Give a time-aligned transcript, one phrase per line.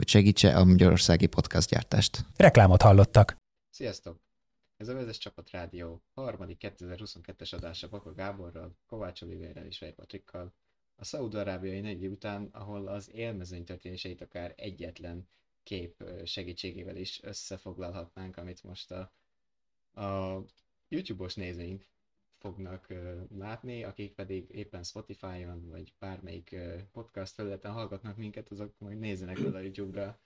[0.00, 2.24] hogy segítse a magyarországi podcastgyártást.
[2.36, 3.36] Reklámot hallottak.
[3.70, 4.20] Sziasztok!
[4.76, 10.52] Ez a Vezes Csapat Rádió harmadik 2022-es adása Baka Gáborral, Kovács Olivérrel és Vej Patrikkal.
[10.96, 15.28] A Szaúd-Arábiai negyi után, ahol az élmezőny történéseit akár egyetlen
[15.62, 19.12] kép segítségével is összefoglalhatnánk, amit most a,
[20.02, 20.38] a
[20.88, 21.86] YouTube-os nézőink
[22.40, 22.86] fognak
[23.38, 26.56] látni, akik pedig éppen Spotify-on vagy bármelyik
[26.92, 30.18] podcast felületen hallgatnak minket, azok majd nézzenek fel a YouTube-ra.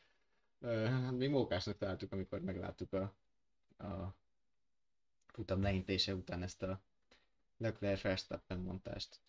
[0.61, 3.15] Uh, mi mókásnak találtuk, amikor megláttuk a,
[3.85, 4.15] a
[5.27, 6.81] futam leintése után ezt a
[7.57, 9.21] Leclerc Verstappen montást.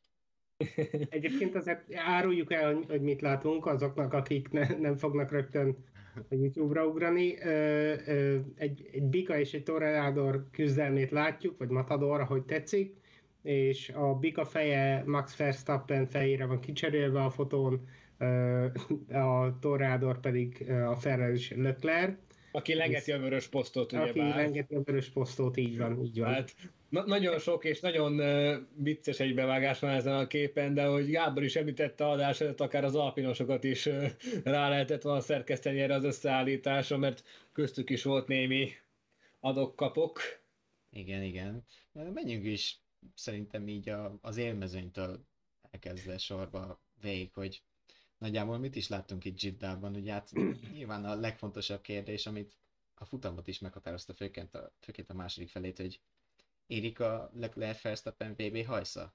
[1.10, 5.78] Egyébként azért áruljuk el, hogy mit látunk azoknak, akik ne, nem fognak rögtön
[6.16, 7.42] a YouTube-ra ugrani.
[8.56, 12.96] Egy, egy Bika és egy Toreador küzdelmét látjuk, vagy Matador, ahogy tetszik,
[13.42, 17.88] és a Bika feje Max Verstappen fejére van kicserélve a fotón,
[19.12, 22.18] a Toreador pedig a Ferrari Leclerc.
[22.52, 24.36] Aki lengeti a vörös posztot, ugye Aki bár.
[24.36, 26.34] lengeti a vörös posztot, így van, így van.
[26.34, 26.56] Hát,
[26.90, 31.44] na- nagyon sok és nagyon uh, vicces egybevágás van ezen a képen, de hogy Gábor
[31.44, 34.06] is említette adás előtt, akár az alpinosokat is uh,
[34.44, 38.72] rá lehetett volna szerkeszteni erre az összeállításra, mert köztük is volt némi
[39.40, 40.20] adok-kapok.
[40.92, 41.64] Igen, igen.
[41.94, 42.80] Menjünk is
[43.14, 45.26] szerintem így a, az élmezőnytől
[45.72, 47.62] elkezdve sorba végig, hogy
[48.18, 50.32] nagyjából mit is láttunk itt Jiddában, ugye hát
[50.74, 52.58] nyilván a legfontosabb kérdés, amit
[52.96, 56.00] a futamot is meghatározta főként a, főként a második felét, hogy
[56.68, 59.14] érik a Leclerc Verstappen VB hajsza?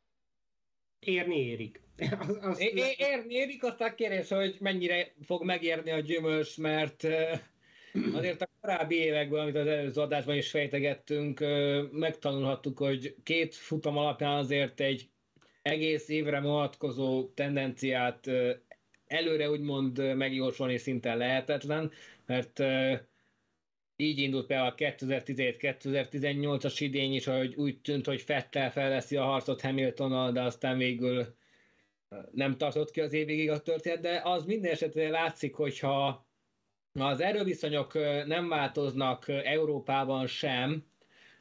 [0.98, 1.81] Érni érik.
[2.19, 7.06] Az, az é, é, érni érik, aztán kérdés, hogy mennyire fog megérni a gyümölcs, mert
[8.15, 11.41] azért a korábbi években, amit az előző adásban is fejtegettünk,
[11.93, 15.09] megtanulhattuk, hogy két futam alapján azért egy
[15.62, 18.31] egész évre vonatkozó tendenciát
[19.06, 21.93] előre úgymond megjósolni szinte lehetetlen,
[22.27, 22.62] mert
[24.00, 29.61] így indult be a 2017-2018-as idény is, hogy úgy tűnt, hogy Fettel felveszi a harcot
[29.61, 31.34] Hamiltonnal, de aztán végül
[32.33, 36.28] nem tartott ki az évig a történet, de az minden esetre látszik, hogyha
[36.93, 37.94] az erőviszonyok
[38.27, 40.84] nem változnak Európában sem,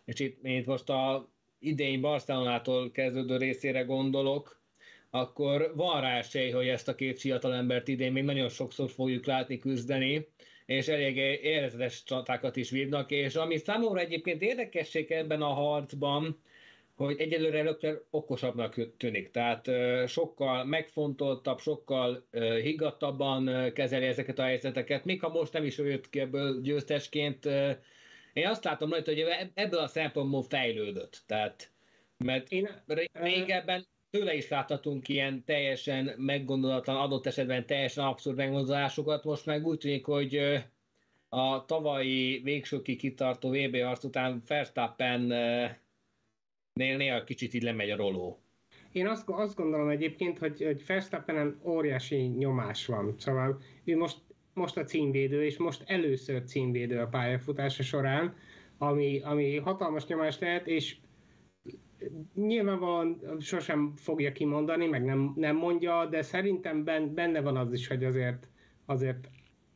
[0.05, 4.61] és itt, itt most a idény Barcelonától kezdődő részére gondolok,
[5.09, 9.25] akkor van rá esély, hogy ezt a két fiatal embert idén még nagyon sokszor fogjuk
[9.25, 10.27] látni küzdeni,
[10.69, 16.41] és elég érzetes csatákat is vívnak, és ami számomra egyébként érdekesség ebben a harcban,
[16.95, 19.69] hogy egyelőre Lökler okosabbnak tűnik, tehát
[20.07, 22.27] sokkal megfontoltabb, sokkal
[22.61, 27.45] higgadtabban kezeli ezeket a helyzeteket, még ha most nem is jött ki ebből győztesként,
[28.33, 31.71] én azt látom rajta, hogy ebből a szempontból fejlődött, tehát
[32.17, 32.69] mert én
[33.13, 39.23] régebben tőle is láthatunk ilyen teljesen meggondolatlan, adott esetben teljesen abszurd megmozdulásokat.
[39.23, 40.39] Most meg úgy tűnik, hogy
[41.29, 45.21] a tavalyi végsőkig kitartó VB arc után Verstappen
[46.73, 48.39] nél néha kicsit így lemegy a roló.
[48.91, 53.15] Én azt, azt gondolom egyébként, hogy, hogy Verstappenen óriási nyomás van.
[53.17, 54.17] Szóval ő most,
[54.53, 58.35] most a címvédő, és most először címvédő a pályafutása során,
[58.77, 60.95] ami, ami hatalmas nyomás lehet, és
[62.35, 66.83] nyilvánvalóan sosem fogja kimondani, meg nem, nem mondja, de szerintem
[67.13, 68.47] benne van az is, hogy azért,
[68.85, 69.29] azért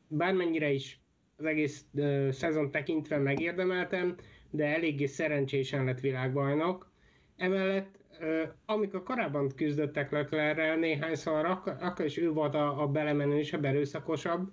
[0.07, 1.01] bármennyire is
[1.37, 4.15] az egész uh, szezon tekintve megérdemeltem,
[4.49, 6.91] de eléggé szerencsésen lett világbajnok.
[7.37, 13.65] Emellett, uh, amikor korábban küzdöttek Leclerrel néhányszor, akkor, akkor is ő volt a, a belemenősebb,
[13.65, 14.51] erőszakosabb,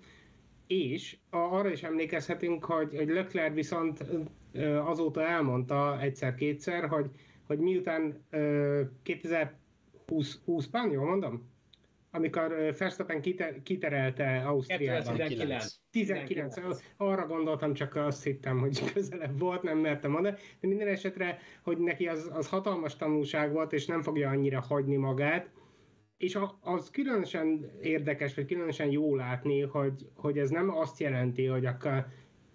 [0.66, 4.04] és a, arra is emlékezhetünk, hogy, hogy Leclerc viszont
[4.54, 7.10] uh, azóta elmondta egyszer-kétszer, hogy
[7.50, 11.48] hogy miután uh, 2020-ban, jól mondom?
[12.10, 15.14] Amikor Verstappen kiter, kiterelte Ausztriában.
[15.14, 15.80] 2019.
[15.91, 16.26] 19.
[16.26, 16.82] 19.
[16.97, 20.36] Arra gondoltam, csak azt hittem, hogy közelebb volt, nem mertem mondani.
[20.60, 24.96] De minden esetre, hogy neki az, az hatalmas tanulság volt, és nem fogja annyira hagyni
[24.96, 25.50] magát.
[26.16, 31.66] És az különösen érdekes, vagy különösen jó látni, hogy, hogy ez nem azt jelenti, hogy
[31.66, 32.06] akkor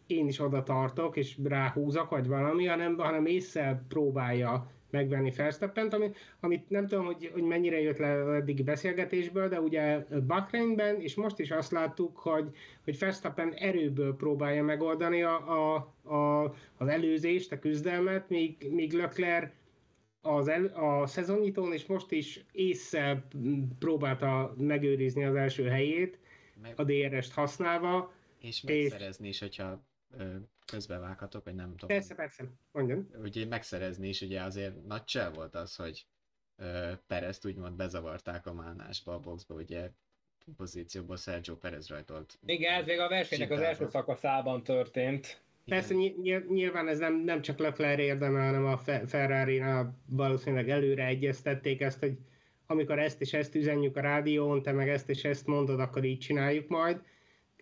[0.08, 6.18] én is oda tartok, és ráhúzok, vagy valami, hanem, hanem észre próbálja megvenni Verstappent, amit,
[6.40, 11.40] amit nem tudom, hogy, hogy mennyire jött le eddig beszélgetésből, de ugye Bahreinben, és most
[11.40, 12.50] is azt láttuk, hogy,
[12.84, 15.76] hogy Verstappen erőből próbálja megoldani a, a,
[16.16, 19.52] a az előzést, a küzdelmet, míg, míg Leclerc
[20.22, 23.28] az el, a szezonnyitón és most is észre
[23.80, 26.20] próbálta megőrizni az első helyét,
[26.62, 28.14] meg, a DRS-t használva.
[28.42, 29.86] És megszerezni és, is, hogyha
[30.18, 31.88] ö, közbevághatok, vagy nem tudom.
[31.88, 33.10] Persze, persze, mondjam.
[33.18, 36.06] Ugye megszerezni is, ugye azért nagy csel volt az, hogy
[36.56, 39.92] ö, Perezt úgymond bezavarták a mánásba, a boxba, ugye
[40.58, 42.40] pozícióból Sergio Perez rajtolt.
[42.46, 45.44] Igen, ez még a versenynek az első szakaszában történt.
[45.66, 45.94] Persze
[46.48, 48.78] nyilván ez nem, nem csak Leclerc érdeme, hanem a
[49.08, 49.64] ferrari
[50.06, 52.18] valószínűleg előre egyeztették ezt, hogy
[52.66, 56.20] amikor ezt és ezt üzenjük a rádión, te meg ezt és ezt mondod, akkor így
[56.20, 57.02] csináljuk majd.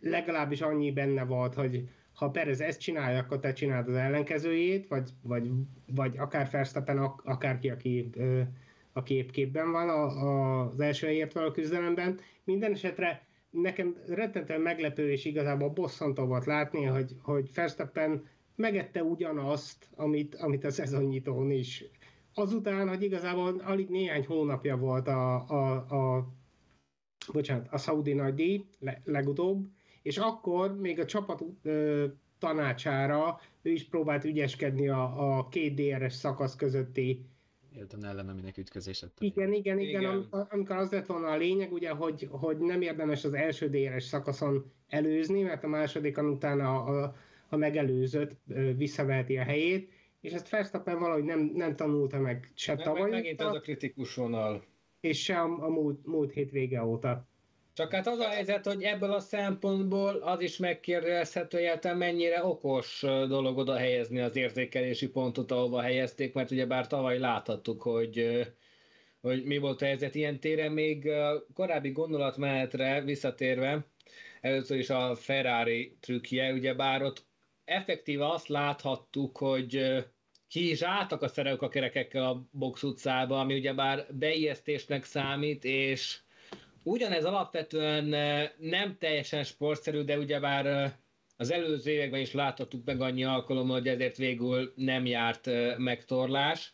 [0.02, 5.10] Legalábbis annyi benne volt, hogy ha Perez ezt csinálja, akkor te csináld az ellenkezőjét, vagy,
[5.22, 5.50] vagy,
[5.96, 8.10] vagy akár Verstappen, akárki, aki,
[8.94, 12.20] aki épp képben van a, a, az első helyért való küzdelemben.
[12.44, 19.90] Minden esetre nekem rettentően meglepő és igazából bosszantó volt látni, hogy, hogy Verstappen megette ugyanazt,
[19.96, 21.86] amit, amit a szezonnyitón is.
[22.34, 26.28] Azután, hogy igazából alig néhány hónapja volt a, a, a
[27.34, 29.68] bocsánat, a Saudi nagy le, legutóbb,
[30.04, 32.06] és akkor még a csapat ö,
[32.40, 37.26] tanácsára ő is próbált ügyeskedni a, a két DRS szakasz közötti
[37.74, 39.18] Hilton ellen, aminek ütközés lett.
[39.20, 40.28] Igen, igen, igen, igen.
[40.30, 44.04] Am- amikor az lett volna a lényeg, ugye, hogy, hogy nem érdemes az első DRS
[44.04, 47.16] szakaszon előzni, mert a másodikon utána a,
[47.50, 48.32] a megelőzött
[48.76, 49.92] visszaveheti a helyét,
[50.22, 53.02] és ezt Verstappen valahogy nem, nem tanulta meg se meg, tavaly.
[53.02, 54.64] Meg megint az a kritikus vonal.
[55.00, 57.28] És se a, a múlt, múlt hétvége óta.
[57.76, 63.00] Csak hát az a helyzet, hogy ebből a szempontból az is megkérdezhető, hogy mennyire okos
[63.28, 68.42] dolog oda helyezni az érzékelési pontot, ahova helyezték, mert ugye bár tavaly láthattuk, hogy
[69.22, 71.10] hogy mi volt a helyzet ilyen téren, még
[71.54, 73.86] korábbi gondolatmenetre visszatérve,
[74.42, 77.26] először is a Ferrari trükkje, ugye bár ott
[77.66, 80.04] effektíve azt láthattuk, hogy
[80.48, 85.64] ki is álltak a szerelők a kerekekkel a box utcába, ami ugye bár beijesztésnek számít,
[85.64, 86.20] és
[86.84, 88.06] Ugyanez alapvetően
[88.58, 90.94] nem teljesen sportszerű, de ugyebár
[91.38, 96.74] az előző években is láthattuk meg annyi alkalommal, hogy ezért végül nem járt megtorlás.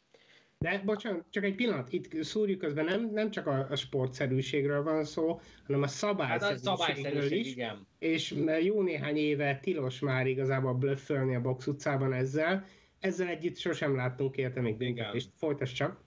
[0.58, 5.04] De bocsánat, csak egy pillanat, itt szúrjuk közben nem, nem csak a, a sportszerűségről van
[5.04, 7.52] szó, hanem a szabályszerűségről hát a szabályszerűség, is.
[7.52, 7.88] Igen.
[8.00, 12.66] És jó néhány éve tilos már igazából blöffölni a box utcában ezzel.
[13.00, 16.04] Ezzel együtt sosem láttunk érte még és folytasd csak.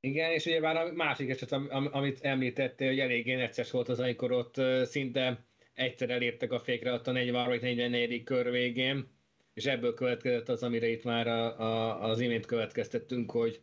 [0.00, 4.32] Igen, és ugye már a másik eset, amit említettél, hogy eléggé necces volt az, amikor
[4.32, 5.44] ott szinte
[5.74, 8.22] egyszer elértek a fékre ott a 40 vagy 44.
[8.22, 9.08] kör végén,
[9.54, 13.60] és ebből következett az, amire itt már a, a, az imént következtettünk, hogy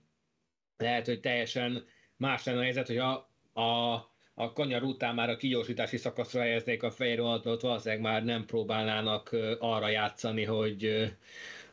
[0.78, 1.86] lehet, hogy teljesen
[2.18, 3.94] más lenne a helyzet, hogy a, a,
[4.34, 9.90] a kanyar után már a kigyorsítási szakaszra helyeznék a vonatot, valószínűleg már nem próbálnának arra
[9.90, 11.14] játszani, hogy,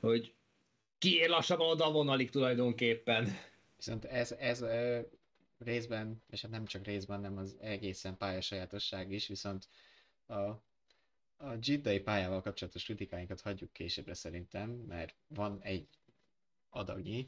[0.01, 0.33] hogy
[0.99, 3.29] kiér lassabban oda vonalig tulajdonképpen.
[3.85, 5.01] Viszont ez, ez ö,
[5.59, 9.69] részben, és hát nem csak részben, nem az egészen pályasajátosság is, viszont
[10.27, 10.41] a,
[11.37, 15.89] a Jiddai pályával kapcsolatos kritikáinkat hagyjuk későbbre szerintem, mert van egy
[16.71, 17.27] adagnyi,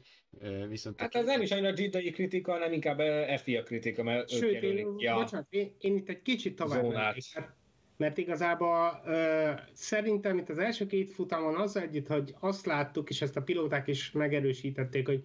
[0.67, 0.99] viszont...
[0.99, 2.99] Hát ez nem is annyira Jiddai kritika, hanem inkább
[3.39, 5.15] FIA kritika, mert Sőt, én, ja.
[5.15, 7.55] bocsánat, én, én, itt egy kicsit tovább mennék, mert,
[7.97, 13.21] mert igazából ö, szerintem itt az első két futamon az együtt, hogy azt láttuk, és
[13.21, 15.23] ezt a pilóták is megerősítették, hogy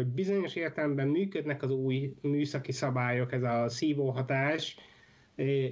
[0.00, 4.78] hogy bizonyos értelemben működnek az új műszaki szabályok, ez a szívóhatás,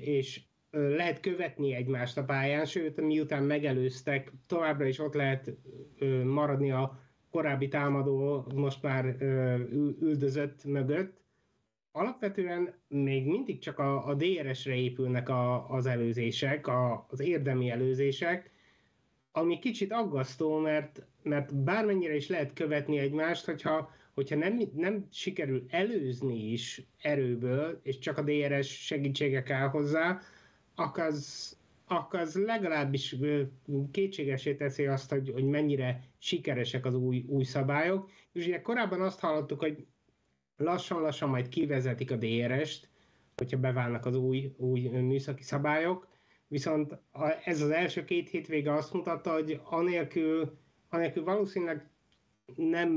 [0.01, 5.57] és lehet követni egymást a pályán, sőt, miután megelőztek, továbbra is ott lehet
[6.25, 9.17] maradni a korábbi támadó, most már
[10.01, 11.21] üldözött mögött.
[11.93, 18.51] Alapvetően még mindig csak a, a DRS-re épülnek a, az előzések, a, az érdemi előzések,
[19.33, 25.65] ami kicsit aggasztó, mert, mert bármennyire is lehet követni egymást, hogyha hogyha nem, nem sikerül
[25.69, 30.21] előzni is erőből, és csak a DRS segítsége kell hozzá,
[30.75, 31.03] akkor
[32.21, 33.17] az, legalábbis
[33.91, 38.11] kétségesé teszi azt, hogy, hogy mennyire sikeresek az új, új szabályok.
[38.33, 39.87] És ugye korábban azt hallottuk, hogy
[40.57, 42.89] lassan-lassan majd kivezetik a DRS-t,
[43.37, 46.09] hogyha beválnak az új, új műszaki szabályok,
[46.49, 46.99] viszont
[47.45, 50.59] ez az első két hétvége azt mutatta, hogy anélkül,
[50.89, 51.91] anélkül valószínűleg
[52.57, 52.91] nem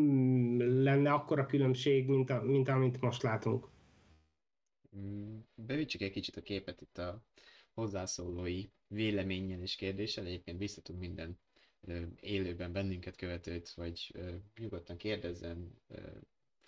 [0.84, 3.68] lenne akkora különbség, mint, a, mint amit most látunk.
[4.98, 7.24] Mm, bevítsük egy kicsit a képet itt a
[7.74, 10.26] hozzászólói véleményen és kérdéssel.
[10.26, 11.40] Egyébként biztatunk minden
[12.20, 14.16] élőben bennünket követőt, vagy
[14.60, 15.82] nyugodtan kérdezzen,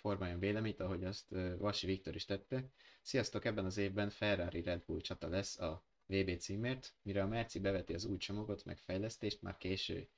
[0.00, 2.68] formáljon véleményt, ahogy azt Vasi Viktor is tette.
[3.02, 3.44] Sziasztok!
[3.44, 7.94] Ebben az évben Ferrari Red Bull csata lesz a VB címért, mire a Merci beveti
[7.94, 10.08] az új csomagot, meg fejlesztést, már késő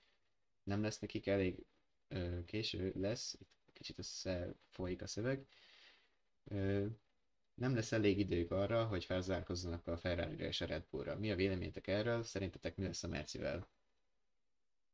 [0.63, 1.65] nem lesz nekik elég
[2.09, 5.47] ö, késő lesz, itt kicsit összefolyik a szöveg,
[6.45, 6.87] ö,
[7.55, 11.17] nem lesz elég idők arra, hogy felzárkozzanak a ferrari és a Red Bullra.
[11.19, 12.23] Mi a véleményetek erről?
[12.23, 13.69] Szerintetek mi lesz a Mercivel?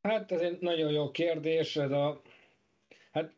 [0.01, 2.21] Hát ez egy nagyon jó kérdés, ez a...
[3.11, 3.33] Hát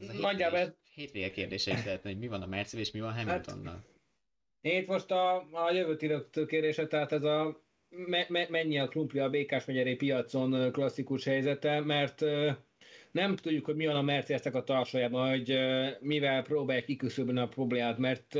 [0.00, 3.00] Ez a nagyjából ez, hétvége, kérdése is lehetne, hogy mi van a Mercivel és mi
[3.00, 3.72] van Hamiltonnal.
[3.74, 5.36] Hát- Itt most a,
[5.66, 9.96] a jövőt írott kérdése, tehát ez a me, me, mennyi a krumpli a békás megyeri
[9.96, 12.20] piacon klasszikus helyzete, mert
[13.12, 15.58] nem tudjuk, hogy mi van a Mercedesnek a tarsajában, hogy
[16.00, 18.38] mivel próbálják kiküszöbölni a problémát, mert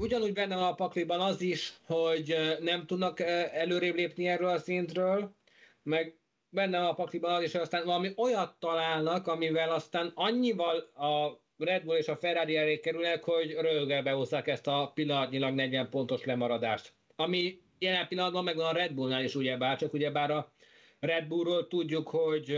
[0.00, 3.20] ugyanúgy benne van a pakliban az is, hogy nem tudnak
[3.52, 5.34] előrébb lépni erről a szintről,
[5.82, 6.18] meg
[6.48, 11.40] benne van a pakliban az is, hogy aztán valami olyat találnak, amivel aztán annyival a
[11.58, 16.24] Red Bull és a Ferrari elé kerülnek, hogy rögel behozzák ezt a pillanatnyilag 40 pontos
[16.24, 16.92] lemaradást.
[17.16, 20.52] Ami jelen pillanatban megvan a Red Bullnál is ugyebár, csak ugyebár a
[21.00, 22.56] Red Bullról tudjuk, hogy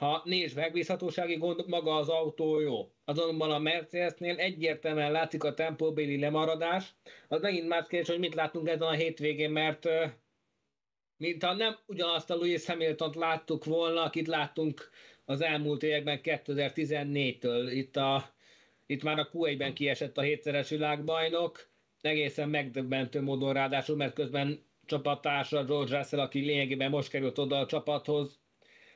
[0.00, 2.90] ha nincs megbízhatósági gond, maga az autó jó.
[3.04, 6.94] Azonban a Mercedesnél egyértelműen látszik a tempóbéli lemaradás.
[7.28, 10.06] Az megint más kérdés, hogy mit látunk ezen a hétvégén, mert ö,
[11.16, 14.90] mintha nem ugyanazt a Lewis Hamilton-t láttuk volna, akit láttunk
[15.24, 17.70] az elmúlt években 2014-től.
[17.72, 18.34] Itt, a,
[18.86, 21.68] itt már a Q1-ben kiesett a hétszeres világbajnok,
[22.00, 27.66] egészen megdöbbentő módon ráadásul, mert közben csapattársa George Russell, aki lényegében most került oda a
[27.66, 28.40] csapathoz,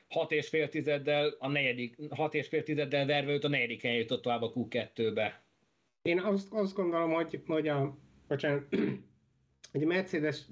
[0.09, 3.97] hat és fél tizeddel, a negyedik, hat és fél tizeddel verve őt a negyedik helyen
[3.97, 5.43] jutott tovább a Q2-be.
[6.01, 7.97] Én azt, azt gondolom, hogy, hogy a,
[8.27, 8.63] bocsánat,
[9.71, 10.45] hogy a Mercedes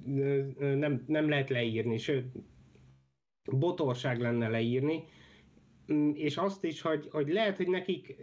[0.58, 2.26] nem, nem lehet leírni, sőt,
[3.52, 5.04] botorság lenne leírni,
[5.92, 8.16] Mm, és azt is, hogy, hogy lehet, hogy nekik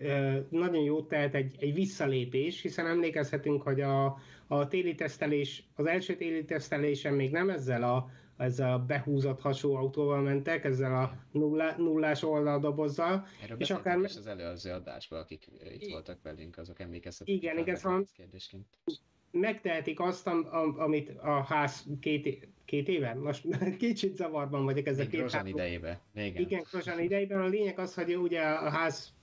[0.50, 6.16] nagyon jó tehet egy, egy visszalépés, hiszen emlékezhetünk, hogy a, a téli tesztelés, az első
[6.16, 8.10] téli tesztelésen még nem ezzel a,
[8.40, 14.16] ezzel a behúzott hasú autóval mentek, ezzel a nullá, nullás oldaldobozzal, Erről és akár- is
[14.16, 17.37] az előző adásban, akik ö, itt I- voltak velünk, azok emlékezhetnek.
[17.37, 18.66] Igen, igen, szóval- kérdésként.
[19.30, 23.47] megtehetik azt, am, am, amit a ház két, két éve, most
[23.78, 26.00] kicsit zavarban vagyok ezzel Még két Grosjean ház- idejébe.
[26.14, 26.42] Régen.
[26.42, 27.40] Igen, Grosjean idejében.
[27.40, 29.14] A lényeg az, hogy ugye a ház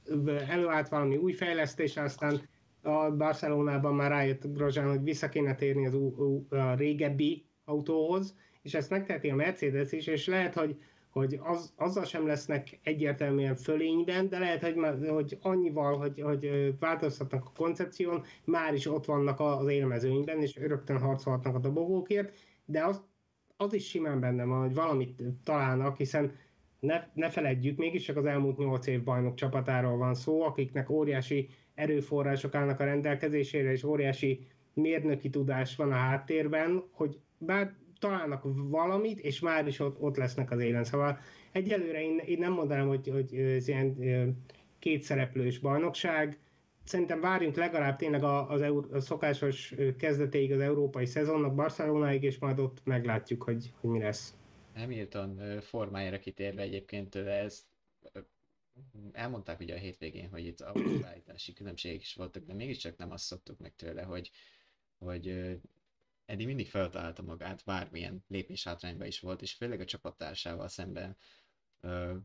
[0.47, 2.41] előállt valami új fejlesztés, aztán
[2.81, 8.35] a Barcelonában már rájött Grosjean, hogy vissza kéne térni az ú, ú, a régebbi autóhoz,
[8.67, 10.77] és ezt megteheti a Mercedes is, és lehet, hogy
[11.09, 17.45] hogy az, azzal sem lesznek egyértelműen fölényben, de lehet, hogy, hogy annyival, hogy, hogy változtatnak
[17.45, 23.01] a koncepción, már is ott vannak az élmezőnyben, és rögtön harcolhatnak a dobogókért, de az,
[23.57, 26.31] az is simán benne van, hogy valamit találnak, hiszen
[26.79, 32.55] ne, ne feledjük, mégiscsak az elmúlt nyolc év bajnok csapatáról van szó, akiknek óriási erőforrások
[32.55, 39.39] állnak a rendelkezésére, és óriási mérnöki tudás van a háttérben, hogy bár találnak valamit, és
[39.39, 40.83] már is ott, ott lesznek az élen.
[40.83, 41.19] Szóval
[41.51, 44.43] egyelőre én, én nem mondanám, hogy, hogy ez ilyen
[44.79, 46.39] kétszereplős bajnokság.
[46.83, 52.39] Szerintem várjunk legalább tényleg a, az eur, a szokásos kezdetéig az európai szezonnak, Barcelonáig, és
[52.39, 54.35] majd ott meglátjuk, hogy, hogy mi lesz.
[54.75, 57.65] Hamilton formájára kitérve egyébként ez
[59.11, 63.59] elmondták ugye a hétvégén, hogy itt autóállítási különbségek is voltak, de mégiscsak nem azt szoktuk
[63.59, 64.31] meg tőle, hogy,
[64.97, 65.57] hogy
[66.27, 71.17] ö, eddig mindig feltalálta magát, bármilyen lépés hátrányba is volt, és főleg a csapattársával szemben
[71.79, 72.17] ö,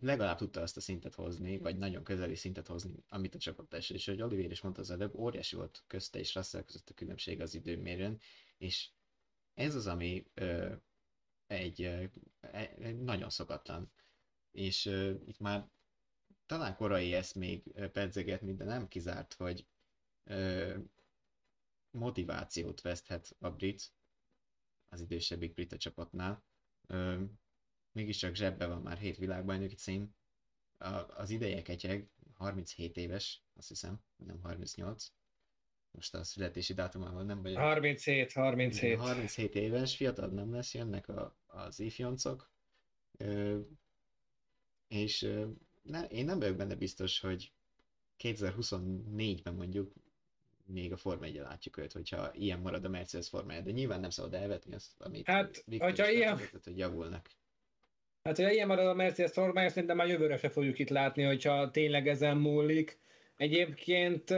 [0.00, 3.90] legalább tudta azt a szintet hozni, vagy nagyon közeli szintet hozni, amit a csapattárs.
[3.90, 7.40] És hogy Oliver is mondta az előbb, óriási volt közte és Russell között a különbség
[7.40, 8.20] az időmérőn,
[8.58, 8.90] és
[9.54, 10.74] ez az, ami ö,
[11.46, 12.04] egy, ö,
[12.40, 13.92] e- egy nagyon szokatlan.
[14.50, 15.68] És ö, itt már
[16.46, 19.66] talán korai ezt még ö, pedzegetni, de nem kizárt, hogy
[20.24, 20.76] ö,
[21.96, 23.92] motivációt veszthet a brit,
[24.88, 26.44] az idősebbik brit a csapatnál.
[26.86, 27.22] Ö,
[27.92, 30.14] mégiscsak zsebbe van már hét világbajnoki cím.
[30.78, 35.12] A, az ideje ketyeg, 37 éves, azt hiszem, nem 38.
[35.90, 38.82] Most a születési dátumával nem vagyok 37, 37.
[38.82, 42.50] igen, 37 éves, fiatal nem lesz, jönnek a, az ifjoncok,
[43.16, 43.60] ö,
[44.88, 45.28] és
[45.82, 47.52] ne, én nem vagyok benne biztos, hogy
[48.18, 49.92] 2024-ben mondjuk
[50.66, 54.10] még a Forma 1 látjuk őt, hogyha ilyen marad a Mercedes formája, de nyilván nem
[54.10, 57.30] szabad elvetni azt, amit Hát, Viktor hogyha ilyen- megmondott, hogy javulnak.
[58.22, 61.70] Hát, hogyha ilyen marad a Mercedes formája, szerintem már jövőre se fogjuk itt látni, hogyha
[61.70, 62.98] tényleg ezen múlik.
[63.36, 64.34] Egyébként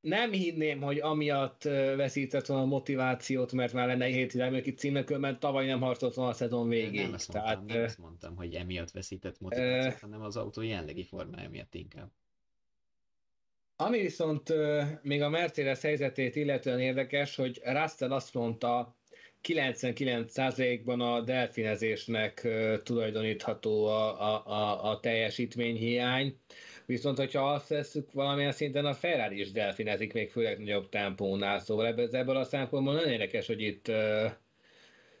[0.00, 1.62] nem hinném, hogy amiatt
[1.96, 6.14] veszített volna a motivációt, mert már lenne egy hét irányba címnek, mert tavaly nem harcolt
[6.14, 7.02] volna a szezon végéig.
[7.04, 10.62] Nem azt mondtam, Tehát, nem ö, azt mondtam, hogy emiatt veszített motivációt, hanem az autó
[10.62, 12.10] jelenlegi formája miatt inkább.
[13.84, 14.52] Ami viszont
[15.02, 18.96] még a Mercedes helyzetét illetően érdekes, hogy Russell azt mondta
[19.48, 22.48] 99%-ban a delfinezésnek
[22.82, 26.36] tulajdonítható a, a, a, a teljesítményhiány.
[26.86, 31.58] Viszont, hogyha azt veszük valamilyen szinten, a Ferrari is delfinezik, még főleg nagyobb tempónál.
[31.58, 33.90] Szóval ebből, ebből a szempontból nagyon érdekes, hogy itt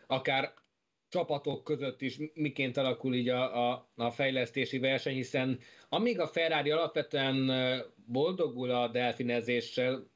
[0.06, 0.52] akár
[1.12, 6.70] csapatok között is miként alakul így a, a, a fejlesztési verseny, hiszen amíg a Ferrari
[6.70, 7.50] alapvetően
[8.06, 10.10] boldogul a delfinezéssel,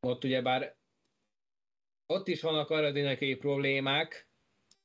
[0.00, 0.76] ott ugyebár
[2.06, 4.28] ott is vannak aerodinamikai problémák,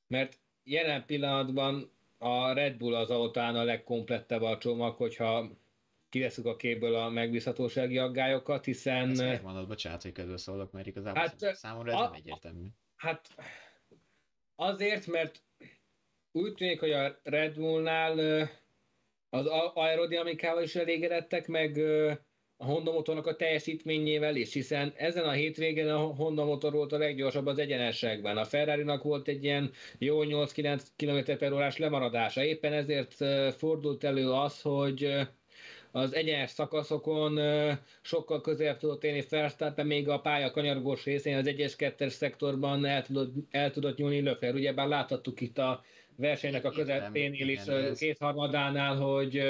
[0.08, 5.50] mert jelen pillanatban a Red Bull az talán a legkomplettebb a csomag, hogyha
[6.10, 9.10] kiveszünk a képből a megbízhatósági aggályokat, hiszen...
[9.10, 12.68] Ezt miért mondod, bocsánat, hogy közül szólok, mert igazából hát, számomra ez a, nem egyértelmű.
[12.96, 13.36] Hát
[14.60, 15.42] azért, mert
[16.32, 18.50] úgy tűnik, hogy a Red Bullnál
[19.30, 21.78] az aerodinamikával is elégedettek, meg
[22.58, 26.98] a Honda motornak a teljesítményével is, hiszen ezen a hétvégén a Honda motor volt a
[26.98, 28.38] leggyorsabb az egyenesekben.
[28.38, 32.44] A ferrari volt egy ilyen jó 8-9 km per órás lemaradása.
[32.44, 33.16] Éppen ezért
[33.56, 35.28] fordult elő az, hogy
[35.92, 37.40] az egyenes szakaszokon
[38.02, 43.34] sokkal közelebb tudott élni Verstappen, még a pálya kanyargós részén az 1-2-es szektorban el tudott,
[43.50, 44.54] el tudott nyúlni Lökler.
[44.54, 45.84] Ugyebár láthattuk itt a
[46.16, 47.62] versenynek a közepénél is,
[47.98, 49.42] kétharmadánál, hogy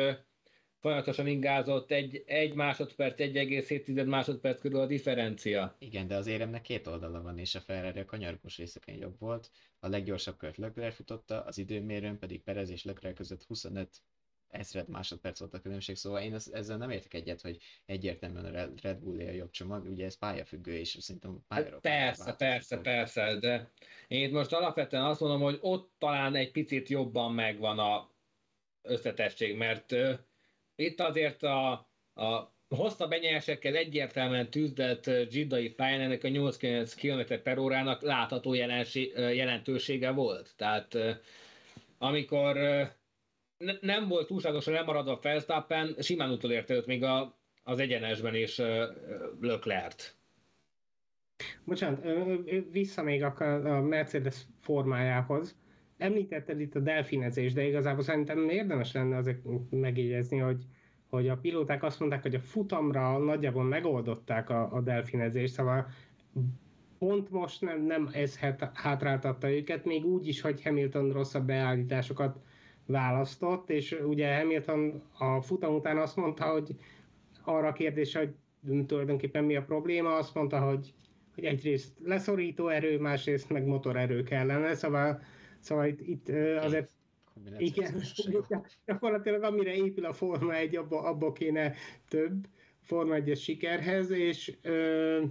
[0.79, 5.75] folyamatosan ingázott egy, egy másodperc, 1,7 másodperc körül a differencia.
[5.79, 9.51] Igen, de az éremnek két oldala van, és a Ferrari a kanyargós részeken jobb volt.
[9.79, 13.89] A leggyorsabb kört Leclerc futotta, az időmérőn pedig Perez és Leclerc között 25
[14.50, 18.98] ezred másodperc volt a különbség, szóval én ezzel nem értek egyet, hogy egyértelműen a Red
[18.98, 23.72] Bull a jobb csomag, ugye ez pályafüggő, és szerintem pályáról Persze, persze, persze, de
[24.08, 28.10] én itt most alapvetően azt mondom, hogy ott talán egy picit jobban megvan a
[28.82, 30.13] összetesség, mert uh,
[30.75, 31.72] itt azért a,
[32.13, 38.53] a hosszabb enyesekkel egyértelműen tűzdelt Giddai pályán ennek a 89 km per órának látható
[39.13, 40.53] jelentősége volt.
[40.56, 40.98] Tehát
[41.98, 42.58] amikor
[43.60, 48.62] ne, nem volt túlságosan lemaradva Felsztappen, simán utolérte őt még a, az egyenesben is
[49.42, 50.14] Leclerc.
[51.64, 52.05] Bocsánat,
[52.72, 55.57] vissza még a, Mercedes formájához.
[55.98, 60.64] Említetted itt a delfinezést, de igazából szerintem érdemes lenne azért megjegyezni, hogy,
[61.10, 65.88] hogy a pilóták azt mondták, hogy a futamra nagyjából megoldották a, a delfinezést, szóval
[66.98, 68.40] pont most nem, nem ez
[68.74, 72.40] hátráltatta őket, még úgy is, hogy Hamilton rosszabb beállításokat
[72.90, 76.75] választott, és ugye Hamilton a futam után azt mondta, hogy
[77.44, 78.30] arra a kérdés, hogy
[78.88, 80.94] tulajdonképpen mi a probléma, azt mondta, hogy,
[81.36, 85.22] hogy egyrészt leszorító erő, másrészt meg motorerő kellene, szóval,
[85.60, 86.90] szóval itt, itt azért
[87.58, 88.02] igen,
[88.86, 91.74] gyakorlatilag amire épül a Forma 1, abba, abba kéne
[92.08, 92.48] több
[92.82, 95.22] Forma 1 sikerhez, és ö,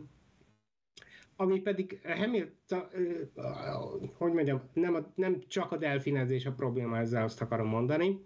[1.41, 2.83] ami pedig Hamilton,
[4.17, 8.21] hogy mondjam, nem, a, nem csak a delfinezés a probléma, ezzel azt akarom mondani,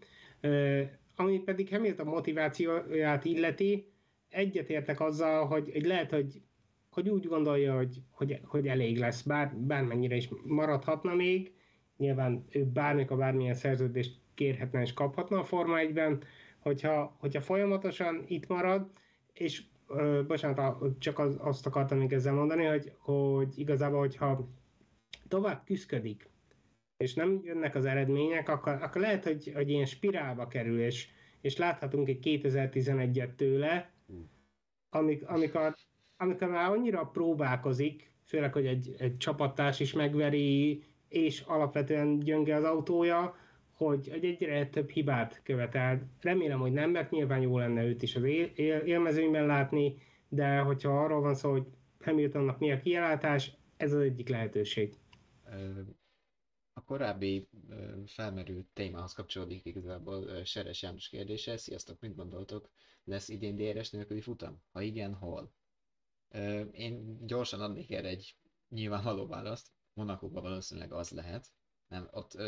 [1.16, 3.92] ami pedig Hamilton motivációját illeti,
[4.29, 6.42] egyetértek azzal, hogy, hogy lehet, hogy,
[6.90, 11.53] hogy úgy gondolja, hogy, hogy, hogy elég lesz, bár, bármennyire is maradhatna még,
[11.96, 16.22] nyilván ő bármikor bármilyen szerződést kérhetne és kaphatna a Forma 1-ben,
[16.59, 18.90] hogyha, hogyha folyamatosan itt marad,
[19.33, 19.62] és
[19.96, 24.48] ö, bocsánat, csak az, azt akartam még ezzel mondani, hogy, hogy igazából, hogyha
[25.28, 26.31] tovább küzdik,
[26.96, 31.09] és nem jönnek az eredmények, akkor, akkor lehet, hogy, hogy ilyen spirálba kerül, és,
[31.40, 33.90] és láthatunk egy 2011-et tőle,
[34.90, 35.74] amik, amikor,
[36.16, 42.64] amikor már annyira próbálkozik, főleg, hogy egy, egy csapattárs is megveri, és alapvetően gyönge az
[42.64, 43.37] autója,
[43.87, 46.11] hogy, hogy egyre több hibát követel.
[46.21, 49.97] Remélem, hogy nem, mert nyilván jó lenne őt is az él, él, élmezőnyben látni,
[50.29, 51.66] de hogyha arról van szó, hogy
[52.01, 54.95] Hamiltonnak mi a kiállítás, ez az egyik lehetőség.
[56.73, 57.49] A korábbi
[58.07, 61.57] felmerült témához kapcsolódik igazából Seres János kérdése.
[61.57, 62.71] Sziasztok, mit gondoltok?
[63.05, 64.62] Lesz idén DRS nélküli futam?
[64.73, 65.53] Ha igen, hol?
[66.73, 68.37] Én gyorsan adnék erre egy
[68.68, 69.68] nyilvánvaló választ.
[69.95, 71.47] Monakóban valószínűleg az lehet.
[71.88, 72.42] Nem, ott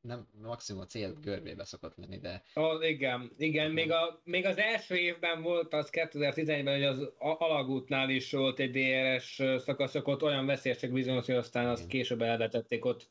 [0.00, 2.42] nem maximum a cél görbébe szokott lenni, de...
[2.54, 8.10] Oh, igen, igen, még, a, még az első évben volt az 2011-ben, hogy az alagútnál
[8.10, 11.74] is volt egy DRS szakaszok, ott olyan veszélyesek bizonyos, hogy aztán igen.
[11.74, 13.10] azt később elvetették ott.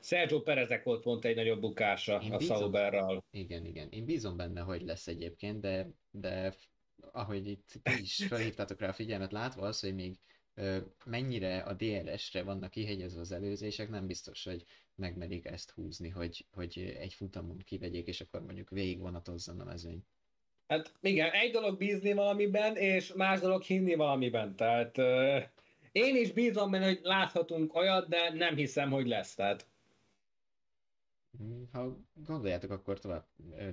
[0.00, 3.24] Sergio Perezek volt pont egy nagyobb bukása Én a bízom, Sauberral.
[3.30, 3.88] Igen, igen.
[3.90, 6.54] Én bízom benne, hogy lesz egyébként, de, de
[7.12, 10.18] ahogy itt ti is felhívtátok rá a figyelmet, látva az, hogy még
[11.04, 14.64] mennyire a DRS-re vannak kihegyezve az előzések, nem biztos, hogy
[14.96, 20.04] megmerik ezt húzni, hogy, hogy egy futamon kivegyék, és akkor mondjuk végigvonatozzon a mezőny.
[20.68, 24.56] Hát igen, egy dolog bízni valamiben, és más dolog hinni valamiben.
[24.56, 25.42] Tehát uh,
[25.92, 29.34] én is bízom benne, hogy láthatunk olyat, de nem hiszem, hogy lesz.
[29.34, 29.66] Tehát
[31.42, 33.26] Mm, Ha gondoljátok, akkor tovább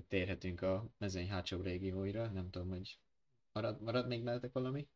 [0.08, 2.28] térhetünk a mezőny hátsó régióira.
[2.28, 3.00] Nem tudom, hogy
[3.52, 4.88] marad, marad még mellettek valami?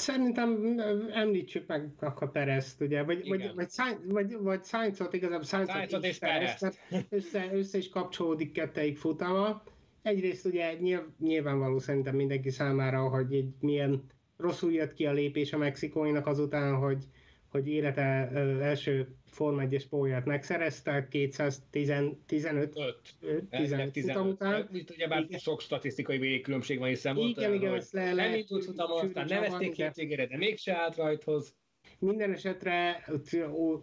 [0.00, 0.78] Szerintem
[1.12, 3.54] említsük meg akkor Perezt, ugye, vagy, vagy, Igen.
[3.54, 8.52] vagy, Sainz- vagy, vagy Sainzot, igazából Sainzot Sainzot és Perezt, mert össze, össze is kapcsolódik
[8.52, 9.62] kettejük futama.
[10.02, 14.02] Egyrészt ugye nyilv, nyilvánvaló szerintem mindenki számára, hogy egy milyen
[14.36, 17.04] rosszul jött ki a lépés a mexikóinak azután, hogy,
[17.50, 23.48] hogy élete első Forma 1-es pólját megszerezte, 215 öt.
[23.50, 24.68] 15 futam után.
[24.72, 25.38] Itt ugye már Igen.
[25.38, 29.04] sok statisztikai végigkülönbség van, hiszen volt Igen, olyan, igen, hogy ezt le nem indult futamon,
[29.04, 31.54] aztán nevezték hétvégére, de mégse állt rajthoz.
[31.98, 33.04] Minden esetre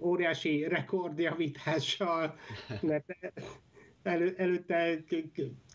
[0.01, 2.35] óriási rekordjavítással,
[2.81, 3.05] mert
[4.03, 5.03] elő, előtte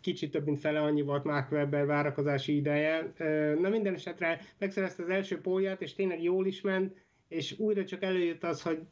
[0.01, 3.13] kicsit több mint fele annyi volt Mark Webber várakozási ideje.
[3.61, 7.02] Na minden esetre megszerezte az első pólját, és tényleg jól is ment,
[7.33, 8.87] és újra csak előjött az, hogy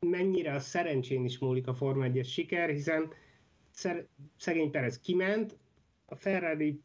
[0.00, 3.12] mennyire a szerencsén is múlik a Forma 1 siker, hiszen
[3.70, 5.58] szer- szegény Perez kiment,
[6.04, 6.80] a Ferrari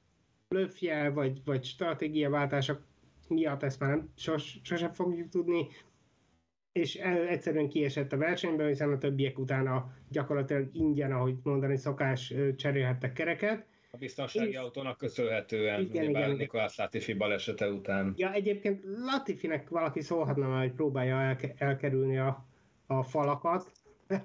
[0.47, 2.87] blöffje vagy, vagy stratégiaváltások
[3.27, 5.67] miatt ezt már nem, sos, sosem fogjuk tudni,
[6.71, 12.33] és el, egyszerűen kiesett a versenyből, hiszen a többiek utána gyakorlatilag ingyen, ahogy mondani szokás,
[12.55, 13.67] cserélhettek kereket.
[13.91, 16.35] A biztonsági És- autónak köszönhetően, Igen, ugyebár igen.
[16.37, 18.13] Nikolás Latifi balesete után.
[18.17, 22.45] Ja, egyébként Latifinek valaki szólhatna már, hogy próbálja elke, elkerülni a,
[22.87, 23.71] a falakat.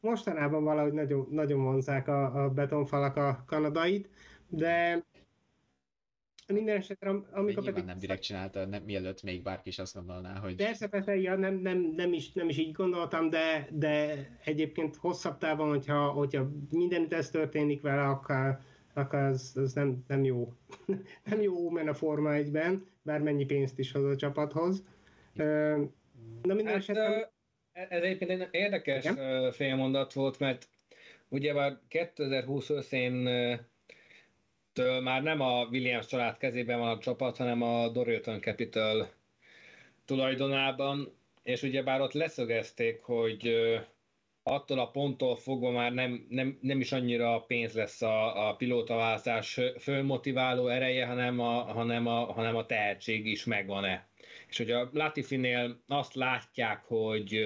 [0.00, 4.08] Mostanában valahogy nagyon, nagyon vonzák a, a betonfalak a kanadait,
[4.48, 5.04] de
[6.52, 7.84] minden esetre, amikor pedig...
[7.84, 11.54] nem direkt csinálta, nem, mielőtt még bárki is azt gondolná, hogy Persze, persze, ja, nem,
[11.54, 17.12] nem, nem, is, nem is így gondoltam, de, de egyébként hosszabb távon, hogyha, hogyha mindenütt
[17.12, 18.58] ez történik vele, akkor
[18.94, 20.52] az, az nem, nem jó.
[21.30, 24.84] nem jó ómen a Forma 1-ben, bármennyi pénzt is hoz a csapathoz.
[26.42, 27.08] Na minden Hát, esetre...
[27.08, 27.20] ö,
[27.72, 29.52] ez egyébként egy érdekes Igen?
[29.52, 30.68] félmondat volt, mert
[31.28, 33.28] ugye már 2020 őszén
[34.72, 39.10] től már nem a Williams család kezében van a csapat, hanem a Doralton Capital
[40.04, 43.52] tulajdonában, és ugye bár ott leszögezték, hogy
[44.42, 48.56] attól a ponttól fogva már nem, nem, nem is annyira a pénz lesz a, a
[48.56, 54.08] pilótaválasztás fölmotiváló ereje, hanem a, hanem, a, hanem a tehetség is megvan-e.
[54.48, 57.40] És hogy a Latifinél azt látják, hogy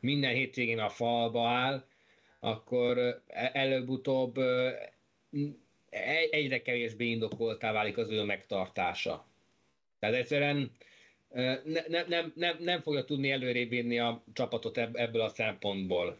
[0.00, 1.84] minden hétvégén a falba áll,
[2.40, 4.36] akkor e- előbb-utóbb
[5.90, 9.26] egy- egyre kevésbé indokoltá válik az ő megtartása.
[9.98, 10.70] Tehát egyszerűen
[11.64, 16.18] ne, ne, nem, nem, nem fogja tudni előrébb vinni a csapatot ebb- ebből a szempontból.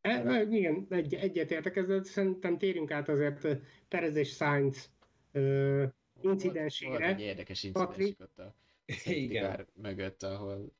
[0.00, 3.46] E, e, igen, egy, egyetértek ezzel, szerintem térjünk át azért
[3.88, 4.90] Perez és Sainz
[5.32, 5.84] ö,
[6.22, 6.90] volt, incidensére.
[6.90, 8.06] volt egy érdekes Patrik?
[8.06, 8.54] incidensük ott a
[8.86, 9.50] safety Igen.
[9.50, 10.72] car mögött, ahol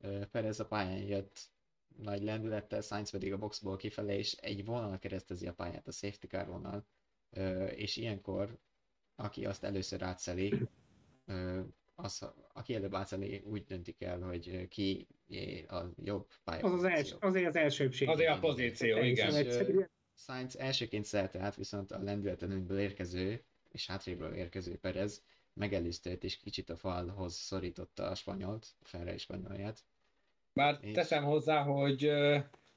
[0.00, 1.40] ö, Perez a pályán jött
[1.96, 6.26] nagy lendülettel, Sainz pedig a boxból kifelé, és egy vonal keresztezi a pályát, a safety
[6.26, 6.86] car vonal,
[7.30, 8.58] ö, és ilyenkor,
[9.16, 10.52] aki azt először átszeli,
[11.94, 15.06] az, aki előbb átszeli, úgy döntik el, hogy ki
[15.68, 16.88] a jobb Az az pályapozíció.
[16.88, 18.08] els, azért az elsőbség.
[18.08, 19.34] Azért a pozíció, igen.
[19.34, 19.84] egyszerű.
[20.18, 25.22] Sainz elsőként szelte át, viszont a lendületlenül érkező és hátrébről érkező Perez
[25.54, 29.78] megelőzte őt, és kicsit a falhoz szorította a spanyolt, a Ferrari spanyolját.
[30.52, 32.04] Bár És- teszem hozzá, hogy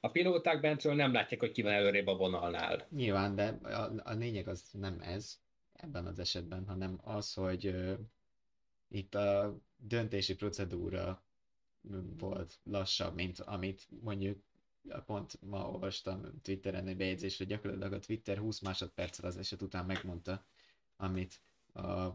[0.00, 2.86] a pilóták bentről nem látják, hogy ki van előrébb a vonalnál.
[2.90, 5.38] Nyilván, de a, a lényeg az nem ez
[5.72, 7.74] ebben az esetben, hanem az, hogy
[8.90, 11.22] itt a döntési procedúra
[12.18, 14.42] volt lassabb, mint amit mondjuk
[15.06, 19.86] pont ma olvastam Twitteren egy bejegyzést, hogy gyakorlatilag a Twitter 20 másodperccel az eset után
[19.86, 20.44] megmondta,
[20.96, 21.40] amit
[21.74, 22.08] a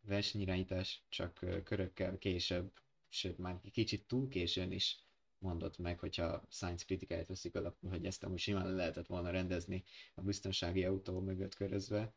[0.00, 2.72] versenyirányítás csak körökkel később,
[3.08, 4.98] sőt már kicsit túl későn is
[5.38, 9.84] mondott meg, hogyha Sainz kritikáját veszik alapul, hogy ezt amúgy simán le lehetett volna rendezni
[10.14, 12.12] a biztonsági autó mögött körözve,